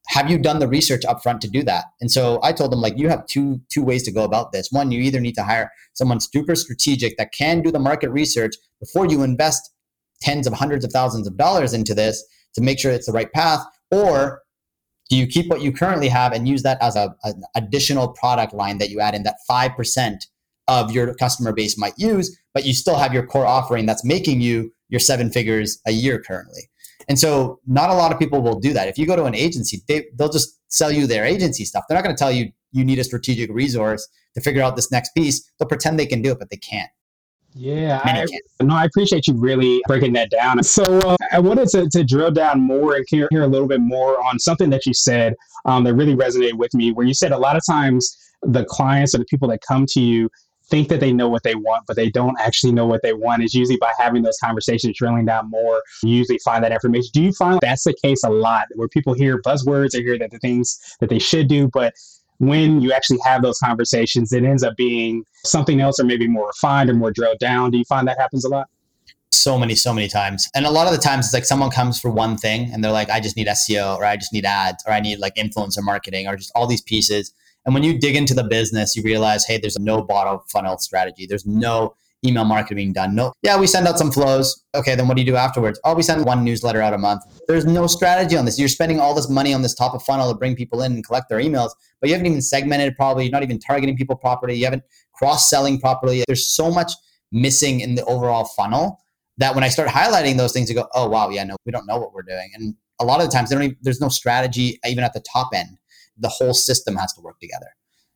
Have 0.08 0.30
you 0.30 0.38
done 0.38 0.58
the 0.58 0.68
research 0.68 1.02
upfront 1.02 1.40
to 1.40 1.49
do 1.49 1.62
that? 1.64 1.85
And 2.00 2.11
so 2.11 2.40
I 2.42 2.52
told 2.52 2.73
them 2.73 2.80
like 2.80 2.99
you 2.99 3.08
have 3.08 3.26
two 3.26 3.61
two 3.70 3.82
ways 3.82 4.02
to 4.04 4.12
go 4.12 4.25
about 4.25 4.52
this. 4.52 4.70
One, 4.70 4.92
you 4.92 5.00
either 5.00 5.20
need 5.20 5.35
to 5.37 5.42
hire 5.42 5.70
someone 5.94 6.20
super 6.20 6.54
strategic 6.54 7.16
that 7.18 7.32
can 7.32 7.61
do 7.61 7.70
the 7.70 7.78
market 7.78 8.11
research 8.11 8.54
before 8.80 9.06
you 9.06 9.23
invest 9.23 9.73
tens 10.20 10.46
of 10.46 10.52
hundreds 10.52 10.85
of 10.85 10.92
thousands 10.92 11.26
of 11.26 11.37
dollars 11.37 11.73
into 11.73 11.94
this 11.94 12.25
to 12.54 12.61
make 12.61 12.78
sure 12.78 12.92
it's 12.92 13.06
the 13.06 13.12
right 13.12 13.32
path, 13.32 13.64
or 13.90 14.42
do 15.08 15.16
you 15.16 15.26
keep 15.26 15.48
what 15.48 15.60
you 15.60 15.72
currently 15.72 16.08
have 16.08 16.32
and 16.32 16.48
use 16.48 16.62
that 16.62 16.78
as 16.80 16.96
a, 16.96 17.14
an 17.25 17.42
additional 17.54 18.08
product 18.08 18.52
line 18.52 18.78
that 18.78 18.90
you 18.90 19.00
add 19.00 19.14
in 19.14 19.22
that 19.22 19.36
5% 19.48 20.16
of 20.68 20.90
your 20.90 21.14
customer 21.14 21.52
base 21.52 21.78
might 21.78 21.94
use, 21.96 22.36
but 22.52 22.64
you 22.64 22.75
still 22.75 22.96
have 22.96 23.14
your 23.14 23.25
core 23.25 23.46
offering 23.46 23.86
that's 23.86 24.04
making 24.04 24.40
you 24.40 24.72
your 24.88 25.00
seven 25.00 25.30
figures 25.30 25.80
a 25.86 25.92
year 25.92 26.20
currently. 26.20 26.62
And 27.08 27.18
so 27.18 27.60
not 27.66 27.90
a 27.90 27.94
lot 27.94 28.12
of 28.12 28.18
people 28.18 28.42
will 28.42 28.58
do 28.58 28.72
that. 28.72 28.88
If 28.88 28.98
you 28.98 29.06
go 29.06 29.16
to 29.16 29.25
an 29.25 29.34
agency, 29.34 29.82
they, 29.86 30.06
they'll 30.16 30.32
just 30.32 30.58
sell 30.68 30.90
you 30.90 31.06
their 31.06 31.25
agency 31.25 31.64
stuff. 31.64 31.84
They're 31.88 31.96
not 31.96 32.04
going 32.04 32.16
to 32.16 32.18
tell 32.18 32.32
you 32.32 32.50
you 32.72 32.84
need 32.84 32.98
a 32.98 33.04
strategic 33.04 33.50
resource 33.50 34.08
to 34.34 34.40
figure 34.40 34.62
out 34.62 34.75
this 34.75 34.90
next 34.90 35.14
piece. 35.14 35.50
They'll 35.58 35.68
pretend 35.68 35.98
they 35.98 36.06
can 36.06 36.20
do 36.20 36.32
it, 36.32 36.38
but 36.38 36.50
they 36.50 36.56
can't. 36.56 36.90
Yeah, 37.58 38.02
I, 38.04 38.26
no, 38.60 38.75
I 38.75 38.84
appreciate 38.84 39.26
you 39.26 39.34
really 39.34 39.80
breaking 39.88 40.12
that 40.12 40.30
down. 40.30 40.62
So 40.62 40.82
uh, 40.82 41.16
I 41.32 41.38
wanted 41.38 41.68
to, 41.70 41.88
to 41.88 42.04
drill 42.04 42.30
down 42.30 42.60
more 42.60 42.96
and 42.96 43.04
hear, 43.08 43.28
hear 43.30 43.44
a 43.44 43.46
little 43.46 43.66
bit 43.66 43.80
more 43.80 44.22
on 44.22 44.38
something 44.38 44.68
that 44.70 44.84
you 44.84 44.92
said 44.92 45.34
um, 45.64 45.82
that 45.84 45.94
really 45.94 46.14
resonated 46.14 46.54
with 46.54 46.75
me, 46.75 46.92
where 46.92 47.06
you 47.06 47.14
said 47.14 47.32
a 47.32 47.38
lot 47.38 47.56
of 47.56 47.62
times 47.64 48.14
the 48.42 48.66
clients 48.66 49.14
or 49.14 49.18
the 49.18 49.25
people 49.25 49.48
that 49.48 49.60
come 49.66 49.86
to 49.86 50.00
you, 50.00 50.28
think 50.68 50.88
that 50.88 51.00
they 51.00 51.12
know 51.12 51.28
what 51.28 51.44
they 51.44 51.54
want, 51.54 51.84
but 51.86 51.96
they 51.96 52.10
don't 52.10 52.36
actually 52.40 52.72
know 52.72 52.86
what 52.86 53.00
they 53.02 53.14
want. 53.14 53.42
Is 53.42 53.54
usually 53.54 53.78
by 53.78 53.92
having 53.98 54.22
those 54.22 54.36
conversations, 54.42 54.98
drilling 54.98 55.25
down 55.25 55.48
more, 55.48 55.80
you 56.02 56.14
usually 56.14 56.40
find 56.44 56.62
that 56.62 56.72
information. 56.72 57.08
Do 57.14 57.22
you 57.22 57.32
find 57.32 57.58
that's 57.62 57.84
the 57.84 57.94
case 58.02 58.22
a 58.25 58.30
lot 58.30 58.66
where 58.75 58.88
people 58.88 59.14
hear 59.14 59.40
buzzwords 59.40 59.94
or 59.94 60.02
hear 60.02 60.18
that 60.18 60.30
the 60.30 60.38
things 60.40 60.78
that 61.00 61.08
they 61.08 61.20
should 61.20 61.48
do, 61.48 61.68
but 61.72 61.94
when 62.38 62.81
you 62.81 62.93
actually 62.93 63.19
have 63.25 63.43
those 63.43 63.59
conversations, 63.59 64.33
it 64.33 64.45
ends 64.45 64.62
up 64.62 64.76
being 64.76 65.25
something 65.45 65.81
else 65.81 65.99
or 65.99 66.05
maybe 66.05 66.28
more 66.28 66.49
refined 66.49 66.90
or 66.90 66.95
more 66.95 67.11
drilled 67.11 67.38
down. 67.38 67.71
Do 67.71 67.78
you 67.78 67.85
find 67.85 68.07
that 68.09 68.19
happens 68.19 68.45
a 68.45 68.49
lot? 68.49 68.69
So 69.33 69.59
many, 69.59 69.75
so 69.75 69.93
many 69.93 70.09
times. 70.09 70.49
And 70.55 70.66
a 70.66 70.71
lot 70.71 70.87
of 70.87 70.93
the 70.93 71.00
times 71.00 71.26
it's 71.26 71.35
like 71.35 71.45
someone 71.45 71.71
comes 71.71 72.00
for 72.00 72.11
one 72.11 72.37
thing 72.37 72.71
and 72.73 72.83
they're 72.83 72.93
like, 72.93 73.11
I 73.11 73.21
just 73.21 73.37
need 73.37 73.47
SEO 73.47 73.97
or 73.97 74.05
I 74.05 74.16
just 74.16 74.33
need 74.33 74.45
ads 74.45 74.83
or 74.87 74.93
I 74.93 75.00
need 75.00 75.19
like 75.19 75.37
influencer 75.37 75.83
marketing 75.83 76.26
or 76.26 76.37
just 76.37 76.52
all 76.55 76.66
these 76.66 76.83
pieces. 76.83 77.33
And 77.64 77.75
when 77.75 77.83
you 77.83 77.99
dig 77.99 78.16
into 78.16 78.35
the 78.35 78.45
business, 78.45 78.97
you 78.97 79.02
realize, 79.02 79.45
hey, 79.45 79.59
there's 79.59 79.78
no 79.78 80.02
bottom 80.02 80.40
funnel 80.49 80.78
strategy. 80.78 81.26
There's 81.26 81.47
no 81.47 81.97
email 82.26 82.45
marketing 82.45 82.76
being 82.76 82.92
done. 82.92 83.14
No, 83.14 83.33
yeah, 83.42 83.59
we 83.59 83.66
send 83.66 83.87
out 83.87 83.99
some 83.99 84.11
flows. 84.11 84.64
Okay, 84.75 84.95
then 84.95 85.09
what 85.09 85.16
do 85.16 85.23
you 85.23 85.26
do 85.26 85.37
afterwards? 85.37 85.80
Oh, 85.85 85.95
we 85.95 86.02
send 86.02 86.25
one 86.25 86.45
newsletter 86.45 86.83
out 86.83 86.92
a 86.92 86.99
month. 86.99 87.23
There's 87.49 87.64
no 87.64 87.87
strategy 87.87 88.37
on 88.37 88.45
this. 88.45 88.59
You're 88.59 88.68
spending 88.68 89.00
all 89.00 89.14
this 89.14 89.28
money 89.28 89.54
on 89.54 89.62
this 89.62 89.75
top 89.75 89.95
of 89.95 90.02
funnel 90.02 90.30
to 90.30 90.38
bring 90.38 90.56
people 90.56 90.83
in 90.83 90.92
and 90.92 91.06
collect 91.06 91.28
their 91.28 91.38
emails, 91.38 91.71
but 92.00 92.09
you 92.09 92.14
haven't 92.14 92.26
even 92.26 92.42
segmented 92.42 92.97
probably. 92.97 93.25
You're 93.25 93.33
not 93.33 93.42
even 93.42 93.59
targeting 93.59 93.97
people 93.97 94.16
properly. 94.16 94.54
You 94.54 94.64
haven't 94.64 94.83
cross 95.14 95.49
selling 95.49 95.80
properly. 95.80 96.25
There's 96.26 96.47
so 96.47 96.71
much 96.71 96.92
missing 97.33 97.80
in 97.80 97.95
the 97.95 98.04
overall 98.04 98.45
funnel 98.45 99.00
that 99.38 99.54
when 99.54 99.64
I 99.64 99.68
start 99.68 99.88
highlighting 99.88 100.37
those 100.37 100.52
things, 100.52 100.68
you 100.68 100.75
go, 100.75 100.88
oh 100.95 101.09
wow, 101.09 101.28
yeah, 101.28 101.45
no, 101.45 101.56
we 101.64 101.73
don't 101.73 101.87
know 101.87 101.99
what 101.99 102.12
we're 102.12 102.23
doing. 102.23 102.50
And 102.54 102.75
a 103.00 103.04
lot 103.04 103.21
of 103.21 103.26
the 103.26 103.33
times, 103.33 103.52
even, 103.52 103.76
there's 103.83 104.00
no 104.00 104.09
strategy 104.09 104.78
even 104.87 105.04
at 105.04 105.12
the 105.12 105.21
top 105.21 105.50
end. 105.54 105.78
The 106.18 106.28
whole 106.28 106.54
system 106.54 106.97
has 106.97 107.12
to 107.14 107.21
work 107.21 107.38
together. 107.40 107.68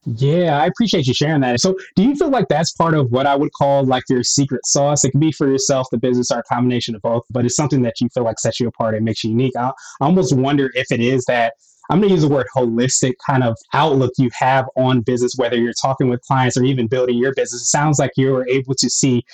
Yeah, 0.06 0.58
I 0.58 0.66
appreciate 0.66 1.06
you 1.06 1.12
sharing 1.12 1.42
that. 1.42 1.60
So, 1.60 1.76
do 1.94 2.02
you 2.02 2.14
feel 2.16 2.30
like 2.30 2.48
that's 2.48 2.72
part 2.72 2.94
of 2.94 3.10
what 3.12 3.26
I 3.26 3.36
would 3.36 3.52
call 3.52 3.84
like 3.84 4.04
your 4.08 4.22
secret 4.22 4.64
sauce? 4.64 5.04
It 5.04 5.10
can 5.10 5.20
be 5.20 5.30
for 5.30 5.46
yourself, 5.46 5.88
the 5.90 5.98
business, 5.98 6.30
or 6.30 6.38
a 6.38 6.42
combination 6.44 6.94
of 6.94 7.02
both, 7.02 7.24
but 7.30 7.44
it's 7.44 7.54
something 7.54 7.82
that 7.82 8.00
you 8.00 8.08
feel 8.14 8.24
like 8.24 8.38
sets 8.38 8.60
you 8.60 8.68
apart 8.68 8.94
and 8.94 9.04
makes 9.04 9.22
you 9.24 9.30
unique. 9.30 9.54
I, 9.56 9.68
I 9.68 10.06
almost 10.06 10.34
wonder 10.34 10.70
if 10.74 10.90
it 10.90 11.00
is 11.00 11.24
that 11.26 11.52
I'm 11.90 11.98
going 11.98 12.08
to 12.08 12.14
use 12.14 12.22
the 12.22 12.28
word 12.28 12.46
holistic 12.56 13.14
kind 13.26 13.42
of 13.42 13.58
outlook 13.74 14.12
you 14.16 14.30
have 14.38 14.66
on 14.76 15.00
business, 15.00 15.34
whether 15.36 15.56
you're 15.56 15.74
talking 15.74 16.08
with 16.08 16.22
clients 16.22 16.56
or 16.56 16.62
even 16.62 16.86
building 16.86 17.18
your 17.18 17.34
business. 17.34 17.62
It 17.62 17.66
sounds 17.66 17.98
like 17.98 18.12
you're 18.16 18.48
able 18.48 18.74
to 18.76 18.88
see 18.88 19.24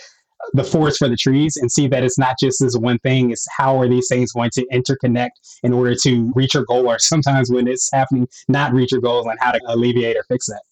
the 0.52 0.64
forest 0.64 0.98
for 0.98 1.08
the 1.08 1.16
trees 1.16 1.56
and 1.56 1.70
see 1.70 1.88
that 1.88 2.04
it's 2.04 2.18
not 2.18 2.36
just 2.40 2.60
this 2.60 2.76
one 2.76 2.98
thing. 3.00 3.30
It's 3.30 3.46
how 3.56 3.78
are 3.78 3.88
these 3.88 4.08
things 4.08 4.32
going 4.32 4.50
to 4.54 4.66
interconnect 4.72 5.30
in 5.62 5.72
order 5.72 5.94
to 6.02 6.32
reach 6.34 6.54
your 6.54 6.64
goal 6.64 6.88
or 6.88 6.98
sometimes 6.98 7.50
when 7.50 7.68
it's 7.68 7.90
happening 7.92 8.28
not 8.48 8.72
reach 8.72 8.92
your 8.92 9.00
goals 9.00 9.26
and 9.26 9.38
how 9.40 9.52
to 9.52 9.60
alleviate 9.66 10.16
or 10.16 10.24
fix 10.28 10.46
that. 10.46 10.62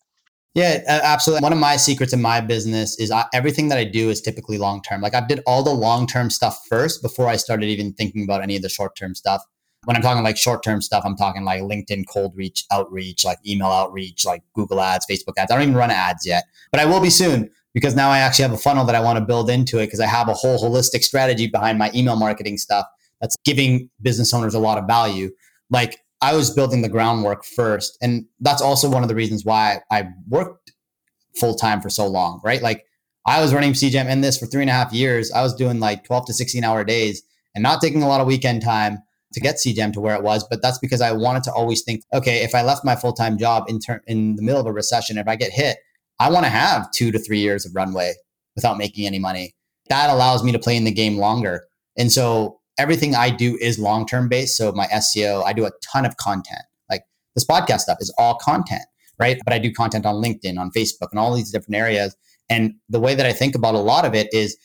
Yeah 0.54 0.82
absolutely. 0.86 1.42
One 1.42 1.52
of 1.52 1.58
my 1.58 1.76
secrets 1.76 2.12
in 2.12 2.22
my 2.22 2.40
business 2.40 2.98
is 2.98 3.10
I, 3.10 3.24
everything 3.34 3.68
that 3.70 3.78
i 3.78 3.84
do 3.84 4.08
is 4.10 4.20
typically 4.20 4.56
long 4.56 4.82
term 4.82 5.00
like 5.00 5.14
i 5.14 5.20
did 5.26 5.40
all 5.46 5.64
the 5.64 5.74
long 5.74 6.06
term 6.06 6.30
stuff 6.30 6.60
first 6.68 7.02
before 7.02 7.26
i 7.26 7.36
started 7.36 7.66
even 7.66 7.92
thinking 7.92 8.22
about 8.22 8.42
any 8.42 8.54
of 8.56 8.62
the 8.62 8.68
short 8.68 8.96
term 8.96 9.14
stuff. 9.14 9.42
When 9.84 9.96
i'm 9.96 10.02
talking 10.02 10.22
like 10.22 10.36
short 10.36 10.62
term 10.62 10.80
stuff 10.80 11.02
i'm 11.04 11.16
talking 11.16 11.44
like 11.44 11.60
linkedin 11.62 12.04
cold 12.08 12.34
reach 12.36 12.64
outreach 12.70 13.24
like 13.24 13.38
email 13.46 13.68
outreach 13.68 14.24
like 14.24 14.42
google 14.54 14.80
ads 14.80 15.06
facebook 15.10 15.34
ads. 15.36 15.50
I 15.50 15.56
don't 15.56 15.62
even 15.62 15.74
run 15.74 15.90
ads 15.90 16.24
yet 16.24 16.44
but 16.70 16.80
i 16.80 16.86
will 16.86 17.00
be 17.00 17.10
soon 17.10 17.50
because 17.74 17.94
now 17.94 18.08
I 18.08 18.18
actually 18.18 18.44
have 18.44 18.52
a 18.52 18.58
funnel 18.58 18.84
that 18.86 18.94
I 18.94 19.00
want 19.00 19.18
to 19.18 19.24
build 19.24 19.50
into 19.50 19.78
it 19.78 19.86
because 19.86 20.00
I 20.00 20.06
have 20.06 20.28
a 20.28 20.34
whole 20.34 20.58
holistic 20.58 21.02
strategy 21.02 21.48
behind 21.48 21.78
my 21.78 21.90
email 21.94 22.16
marketing 22.16 22.56
stuff 22.56 22.86
that's 23.20 23.36
giving 23.44 23.90
business 24.00 24.32
owners 24.32 24.54
a 24.54 24.58
lot 24.58 24.78
of 24.78 24.86
value. 24.86 25.30
Like 25.70 25.98
I 26.22 26.34
was 26.34 26.50
building 26.50 26.82
the 26.82 26.88
groundwork 26.88 27.44
first. 27.44 27.98
And 28.00 28.24
that's 28.40 28.62
also 28.62 28.88
one 28.88 29.02
of 29.02 29.08
the 29.08 29.14
reasons 29.14 29.44
why 29.44 29.80
I 29.90 30.08
worked 30.28 30.72
full 31.38 31.54
time 31.54 31.80
for 31.80 31.90
so 31.90 32.06
long, 32.06 32.40
right? 32.44 32.62
Like 32.62 32.84
I 33.26 33.42
was 33.42 33.52
running 33.52 33.72
CJAM 33.72 34.08
in 34.08 34.20
this 34.20 34.38
for 34.38 34.46
three 34.46 34.62
and 34.62 34.70
a 34.70 34.74
half 34.74 34.92
years. 34.92 35.32
I 35.32 35.42
was 35.42 35.54
doing 35.54 35.80
like 35.80 36.04
12 36.04 36.26
to 36.26 36.32
16 36.32 36.62
hour 36.62 36.84
days 36.84 37.22
and 37.54 37.62
not 37.62 37.80
taking 37.80 38.02
a 38.02 38.08
lot 38.08 38.20
of 38.20 38.26
weekend 38.26 38.62
time 38.62 38.98
to 39.32 39.40
get 39.40 39.56
CJAM 39.56 39.92
to 39.94 40.00
where 40.00 40.14
it 40.14 40.22
was. 40.22 40.46
But 40.48 40.62
that's 40.62 40.78
because 40.78 41.00
I 41.00 41.12
wanted 41.12 41.42
to 41.44 41.52
always 41.52 41.82
think, 41.82 42.04
okay, 42.12 42.44
if 42.44 42.54
I 42.54 42.62
left 42.62 42.84
my 42.84 42.94
full 42.94 43.12
time 43.12 43.36
job 43.36 43.64
in, 43.68 43.80
ter- 43.80 44.02
in 44.06 44.36
the 44.36 44.42
middle 44.42 44.60
of 44.60 44.66
a 44.66 44.72
recession, 44.72 45.18
if 45.18 45.26
I 45.26 45.36
get 45.36 45.50
hit, 45.52 45.78
I 46.20 46.30
want 46.30 46.44
to 46.44 46.50
have 46.50 46.90
two 46.92 47.10
to 47.12 47.18
three 47.18 47.40
years 47.40 47.66
of 47.66 47.74
runway 47.74 48.14
without 48.54 48.78
making 48.78 49.06
any 49.06 49.18
money. 49.18 49.54
That 49.88 50.10
allows 50.10 50.42
me 50.42 50.52
to 50.52 50.58
play 50.58 50.76
in 50.76 50.84
the 50.84 50.92
game 50.92 51.18
longer. 51.18 51.64
And 51.96 52.10
so 52.10 52.60
everything 52.78 53.14
I 53.14 53.30
do 53.30 53.56
is 53.60 53.78
long 53.78 54.06
term 54.06 54.28
based. 54.28 54.56
So 54.56 54.72
my 54.72 54.86
SEO, 54.86 55.44
I 55.44 55.52
do 55.52 55.66
a 55.66 55.70
ton 55.82 56.04
of 56.04 56.16
content. 56.16 56.62
Like 56.90 57.02
this 57.34 57.44
podcast 57.44 57.80
stuff 57.80 57.98
is 58.00 58.14
all 58.18 58.36
content, 58.36 58.84
right? 59.18 59.38
But 59.44 59.52
I 59.52 59.58
do 59.58 59.72
content 59.72 60.06
on 60.06 60.16
LinkedIn, 60.16 60.58
on 60.58 60.70
Facebook, 60.70 61.08
and 61.10 61.18
all 61.18 61.34
these 61.34 61.50
different 61.50 61.76
areas. 61.76 62.16
And 62.48 62.74
the 62.88 63.00
way 63.00 63.14
that 63.14 63.26
I 63.26 63.32
think 63.32 63.54
about 63.54 63.74
a 63.74 63.78
lot 63.78 64.04
of 64.04 64.14
it 64.14 64.32
is 64.32 64.56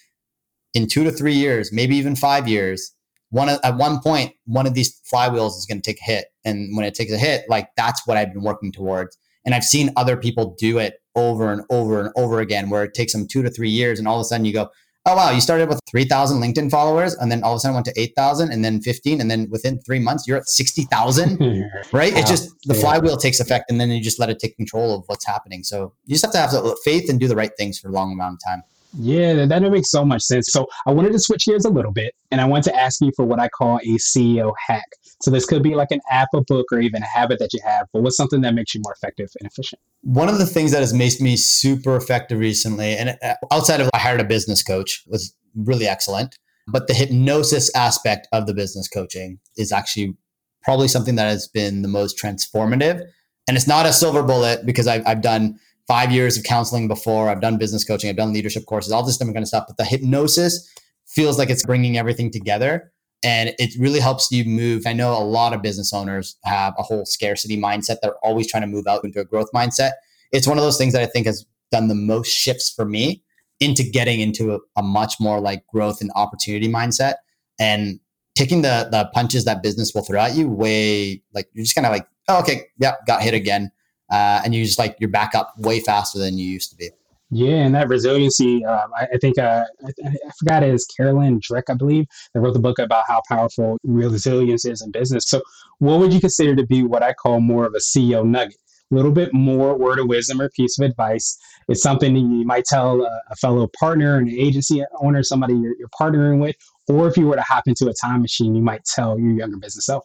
in 0.73 0.87
two 0.87 1.03
to 1.03 1.11
three 1.11 1.33
years, 1.33 1.71
maybe 1.71 1.95
even 1.95 2.15
five 2.15 2.47
years, 2.47 2.93
one 3.31 3.49
at 3.49 3.77
one 3.77 3.99
point, 3.99 4.33
one 4.45 4.65
of 4.65 4.73
these 4.73 4.99
flywheels 5.11 5.57
is 5.57 5.65
going 5.67 5.81
to 5.81 5.91
take 5.91 6.01
a 6.01 6.05
hit. 6.05 6.25
And 6.45 6.75
when 6.75 6.85
it 6.85 6.95
takes 6.95 7.11
a 7.11 7.17
hit, 7.17 7.45
like 7.47 7.69
that's 7.77 8.05
what 8.07 8.17
I've 8.17 8.33
been 8.33 8.43
working 8.43 8.71
towards. 8.71 9.17
And 9.45 9.55
I've 9.55 9.63
seen 9.63 9.91
other 9.95 10.17
people 10.17 10.55
do 10.59 10.79
it 10.79 11.01
over 11.15 11.51
and 11.51 11.63
over 11.69 12.01
and 12.01 12.11
over 12.15 12.39
again, 12.39 12.69
where 12.69 12.83
it 12.83 12.93
takes 12.93 13.13
them 13.13 13.27
two 13.27 13.41
to 13.43 13.49
three 13.49 13.69
years, 13.69 13.99
and 13.99 14.07
all 14.07 14.17
of 14.17 14.21
a 14.21 14.25
sudden 14.25 14.45
you 14.45 14.53
go, 14.53 14.69
oh 15.05 15.15
wow, 15.15 15.31
you 15.31 15.41
started 15.41 15.69
with 15.69 15.79
3,000 15.89 16.39
LinkedIn 16.39 16.69
followers, 16.69 17.15
and 17.15 17.31
then 17.31 17.43
all 17.43 17.53
of 17.53 17.57
a 17.57 17.59
sudden 17.59 17.73
went 17.73 17.85
to 17.85 17.99
8,000, 17.99 18.51
and 18.51 18.63
then 18.63 18.81
15, 18.81 19.21
and 19.21 19.31
then 19.31 19.49
within 19.49 19.79
three 19.79 19.99
months 19.99 20.27
you're 20.27 20.37
at 20.37 20.47
60,000, 20.47 21.39
right? 21.91 22.13
It 22.13 22.25
just 22.25 22.51
the 22.65 22.73
flywheel 22.73 23.17
takes 23.17 23.39
effect, 23.39 23.71
and 23.71 23.79
then 23.79 23.89
you 23.89 24.01
just 24.01 24.19
let 24.19 24.29
it 24.29 24.39
take 24.39 24.55
control 24.55 24.95
of 24.95 25.03
what's 25.07 25.25
happening. 25.25 25.63
So 25.63 25.93
you 26.05 26.15
just 26.15 26.25
have 26.25 26.51
to 26.51 26.57
have 26.57 26.79
faith 26.83 27.09
and 27.09 27.19
do 27.19 27.27
the 27.27 27.35
right 27.35 27.51
things 27.57 27.79
for 27.79 27.89
a 27.89 27.91
long 27.91 28.11
amount 28.11 28.35
of 28.35 28.39
time. 28.49 28.63
Yeah, 28.97 29.45
that 29.45 29.61
makes 29.61 29.91
so 29.91 30.03
much 30.03 30.23
sense. 30.23 30.51
So 30.51 30.67
I 30.87 30.91
wanted 30.91 31.11
to 31.11 31.19
switch 31.19 31.45
gears 31.45 31.65
a 31.65 31.69
little 31.69 31.91
bit, 31.91 32.13
and 32.31 32.41
I 32.41 32.45
want 32.45 32.63
to 32.65 32.75
ask 32.75 33.01
you 33.01 33.11
for 33.15 33.23
what 33.23 33.39
I 33.39 33.47
call 33.49 33.77
a 33.77 33.97
CEO 33.97 34.53
hack. 34.67 34.87
So 35.21 35.29
this 35.29 35.45
could 35.45 35.61
be 35.61 35.75
like 35.75 35.91
an 35.91 35.99
app, 36.09 36.29
a 36.33 36.41
book, 36.41 36.65
or 36.71 36.79
even 36.79 37.03
a 37.03 37.05
habit 37.05 37.39
that 37.39 37.53
you 37.53 37.59
have, 37.63 37.87
but 37.93 38.01
what's 38.01 38.17
something 38.17 38.41
that 38.41 38.55
makes 38.55 38.73
you 38.73 38.81
more 38.83 38.93
effective 38.93 39.29
and 39.39 39.49
efficient? 39.49 39.79
One 40.01 40.29
of 40.29 40.39
the 40.39 40.45
things 40.45 40.71
that 40.71 40.79
has 40.79 40.93
made 40.93 41.19
me 41.19 41.35
super 41.35 41.95
effective 41.95 42.39
recently, 42.39 42.95
and 42.95 43.17
uh, 43.21 43.35
outside 43.51 43.81
of 43.81 43.89
I 43.93 43.99
hired 43.99 44.21
a 44.21 44.25
business 44.25 44.63
coach, 44.63 45.03
was 45.07 45.35
really 45.55 45.87
excellent. 45.87 46.37
But 46.71 46.87
the 46.87 46.93
hypnosis 46.93 47.73
aspect 47.75 48.27
of 48.31 48.45
the 48.45 48.53
business 48.53 48.87
coaching 48.87 49.39
is 49.57 49.71
actually 49.71 50.15
probably 50.63 50.87
something 50.87 51.15
that 51.15 51.27
has 51.27 51.47
been 51.47 51.81
the 51.81 51.87
most 51.87 52.21
transformative. 52.21 53.03
And 53.47 53.57
it's 53.57 53.67
not 53.67 53.85
a 53.85 53.93
silver 53.93 54.21
bullet 54.21 54.65
because 54.65 54.85
I've, 54.87 55.05
I've 55.07 55.21
done 55.21 55.59
five 55.89 56.11
years 56.11 56.37
of 56.37 56.43
counseling 56.43 56.87
before. 56.87 57.29
I've 57.29 57.41
done 57.41 57.57
business 57.57 57.83
coaching. 57.83 58.11
I've 58.11 58.15
done 58.15 58.31
leadership 58.31 58.67
courses, 58.67 58.91
all 58.91 59.03
this 59.03 59.17
different 59.17 59.35
kind 59.35 59.43
of 59.43 59.47
stuff. 59.47 59.65
But 59.67 59.77
the 59.77 59.85
hypnosis 59.85 60.71
feels 61.07 61.39
like 61.39 61.49
it's 61.49 61.65
bringing 61.65 61.97
everything 61.97 62.29
together 62.29 62.93
and 63.23 63.55
it 63.57 63.73
really 63.79 63.99
helps 63.99 64.31
you 64.31 64.45
move. 64.45 64.83
I 64.85 64.93
know 64.93 65.11
a 65.11 65.23
lot 65.23 65.51
of 65.51 65.63
business 65.63 65.91
owners 65.91 66.37
have 66.45 66.75
a 66.77 66.83
whole 66.83 67.05
scarcity 67.05 67.59
mindset. 67.59 67.97
They're 68.01 68.15
always 68.23 68.49
trying 68.49 68.61
to 68.61 68.67
move 68.67 68.85
out 68.87 69.03
into 69.03 69.19
a 69.19 69.25
growth 69.25 69.49
mindset. 69.53 69.93
It's 70.31 70.47
one 70.47 70.59
of 70.59 70.63
those 70.63 70.77
things 70.77 70.93
that 70.93 71.01
I 71.01 71.07
think 71.07 71.25
has 71.25 71.43
done 71.71 71.87
the 71.87 71.95
most 71.95 72.29
shifts 72.29 72.69
for 72.69 72.85
me 72.85 73.23
into 73.59 73.83
getting 73.83 74.19
into 74.19 74.53
a, 74.53 74.59
a 74.77 74.83
much 74.83 75.15
more 75.19 75.41
like 75.41 75.65
growth 75.67 76.01
and 76.01 76.11
opportunity 76.15 76.69
mindset 76.69 77.15
and 77.59 77.99
taking 78.35 78.61
the 78.61 78.87
the 78.91 79.09
punches 79.13 79.43
that 79.45 79.61
business 79.61 79.93
will 79.93 80.03
throw 80.03 80.21
at 80.21 80.35
you 80.35 80.47
way 80.47 81.21
like 81.33 81.49
you're 81.53 81.63
just 81.63 81.75
kind 81.75 81.85
of 81.85 81.91
like 81.91 82.07
oh, 82.29 82.39
okay 82.39 82.61
yeah 82.77 82.93
got 83.05 83.21
hit 83.21 83.33
again 83.33 83.69
uh, 84.11 84.41
and 84.43 84.55
you 84.55 84.65
just 84.65 84.79
like 84.79 84.95
you're 84.99 85.09
back 85.09 85.35
up 85.35 85.53
way 85.57 85.79
faster 85.79 86.19
than 86.19 86.37
you 86.37 86.47
used 86.47 86.71
to 86.71 86.77
be 86.77 86.89
yeah, 87.31 87.57
and 87.57 87.75
that 87.75 87.89
resiliency, 87.89 88.65
um, 88.65 88.91
I, 88.97 89.07
I, 89.13 89.17
think 89.17 89.37
uh, 89.37 89.63
I, 89.85 90.07
I, 90.07 90.31
forgot 90.39 90.63
it 90.63 90.73
is 90.73 90.85
Carolyn 90.85 91.39
Dweck, 91.39 91.63
I 91.69 91.75
believe, 91.75 92.07
that 92.33 92.39
wrote 92.39 92.53
the 92.53 92.59
book 92.59 92.79
about 92.79 93.03
how 93.07 93.21
powerful 93.27 93.77
real 93.83 94.09
resilience 94.09 94.65
is 94.65 94.81
in 94.81 94.89
business. 94.89 95.25
So, 95.27 95.43
what 95.77 95.99
would 95.99 96.11
you 96.11 96.19
consider 96.19 96.55
to 96.55 96.65
be 96.65 96.81
what 96.81 97.03
I 97.03 97.13
call 97.13 97.39
more 97.39 97.65
of 97.65 97.75
a 97.75 97.79
CEO 97.79 98.25
nugget? 98.25 98.57
A 98.91 98.95
little 98.95 99.11
bit 99.11 99.31
more 99.31 99.77
word 99.77 99.99
of 99.99 100.07
wisdom 100.07 100.41
or 100.41 100.49
piece 100.49 100.79
of 100.79 100.89
advice. 100.89 101.37
It's 101.67 101.83
something 101.83 102.15
you 102.15 102.45
might 102.45 102.65
tell 102.65 103.03
a, 103.03 103.21
a 103.29 103.35
fellow 103.35 103.69
partner, 103.79 104.17
an 104.17 104.27
agency 104.27 104.83
owner, 104.99 105.21
somebody 105.21 105.53
you're, 105.53 105.75
you're 105.77 105.89
partnering 105.89 106.39
with, 106.39 106.55
or 106.87 107.07
if 107.07 107.15
you 107.15 107.27
were 107.27 107.35
to 107.35 107.43
hop 107.43 107.67
into 107.67 107.87
a 107.87 107.93
time 107.93 108.23
machine, 108.23 108.55
you 108.55 108.63
might 108.63 108.83
tell 108.85 109.19
your 109.19 109.33
younger 109.33 109.57
business 109.57 109.85
self 109.85 110.03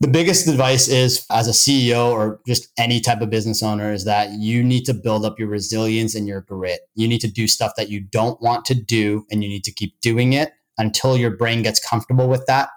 the 0.00 0.08
biggest 0.08 0.46
advice 0.46 0.86
is 0.86 1.26
as 1.30 1.48
a 1.48 1.50
CEO 1.50 2.10
or 2.10 2.40
just 2.46 2.68
any 2.78 3.00
type 3.00 3.20
of 3.20 3.30
business 3.30 3.62
owner 3.62 3.92
is 3.92 4.04
that 4.04 4.30
you 4.32 4.62
need 4.62 4.84
to 4.84 4.94
build 4.94 5.24
up 5.24 5.38
your 5.38 5.48
resilience 5.48 6.14
and 6.14 6.28
your 6.28 6.42
grit. 6.42 6.80
You 6.94 7.08
need 7.08 7.20
to 7.22 7.30
do 7.30 7.48
stuff 7.48 7.72
that 7.76 7.88
you 7.88 8.00
don't 8.00 8.40
want 8.40 8.64
to 8.66 8.74
do 8.74 9.26
and 9.30 9.42
you 9.42 9.48
need 9.48 9.64
to 9.64 9.72
keep 9.72 10.00
doing 10.00 10.34
it 10.34 10.52
until 10.78 11.16
your 11.16 11.36
brain 11.36 11.62
gets 11.62 11.84
comfortable 11.84 12.28
with 12.28 12.46
that. 12.46 12.68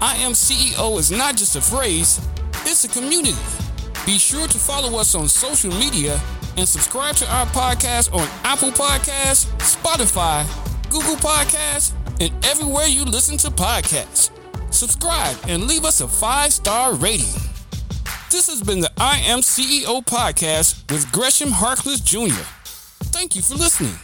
I 0.00 0.16
Am 0.16 0.32
CEO 0.32 0.98
is 0.98 1.10
not 1.10 1.36
just 1.36 1.56
a 1.56 1.60
phrase, 1.60 2.20
it's 2.64 2.84
a 2.84 2.88
community. 2.88 3.34
Be 4.08 4.16
sure 4.16 4.48
to 4.48 4.58
follow 4.58 4.98
us 4.98 5.14
on 5.14 5.28
social 5.28 5.70
media 5.70 6.18
and 6.56 6.66
subscribe 6.66 7.14
to 7.16 7.30
our 7.30 7.44
podcast 7.48 8.10
on 8.14 8.26
Apple 8.42 8.70
Podcasts, 8.70 9.44
Spotify, 9.58 10.46
Google 10.88 11.16
Podcasts, 11.16 11.92
and 12.18 12.32
everywhere 12.42 12.86
you 12.86 13.04
listen 13.04 13.36
to 13.36 13.50
podcasts 13.50 14.30
subscribe, 14.70 15.36
and 15.46 15.64
leave 15.64 15.84
us 15.84 16.00
a 16.00 16.08
five 16.08 16.52
star 16.52 16.94
rating. 16.94 17.40
This 18.30 18.48
has 18.48 18.62
been 18.62 18.80
the 18.80 18.90
I 18.96 19.18
Am 19.18 19.40
CEO 19.40 20.02
podcast 20.04 20.90
with 20.90 21.10
Gresham 21.12 21.50
Harkless 21.50 22.02
Jr. 22.02 22.44
Thank 23.10 23.36
you 23.36 23.42
for 23.42 23.56
listening. 23.56 23.98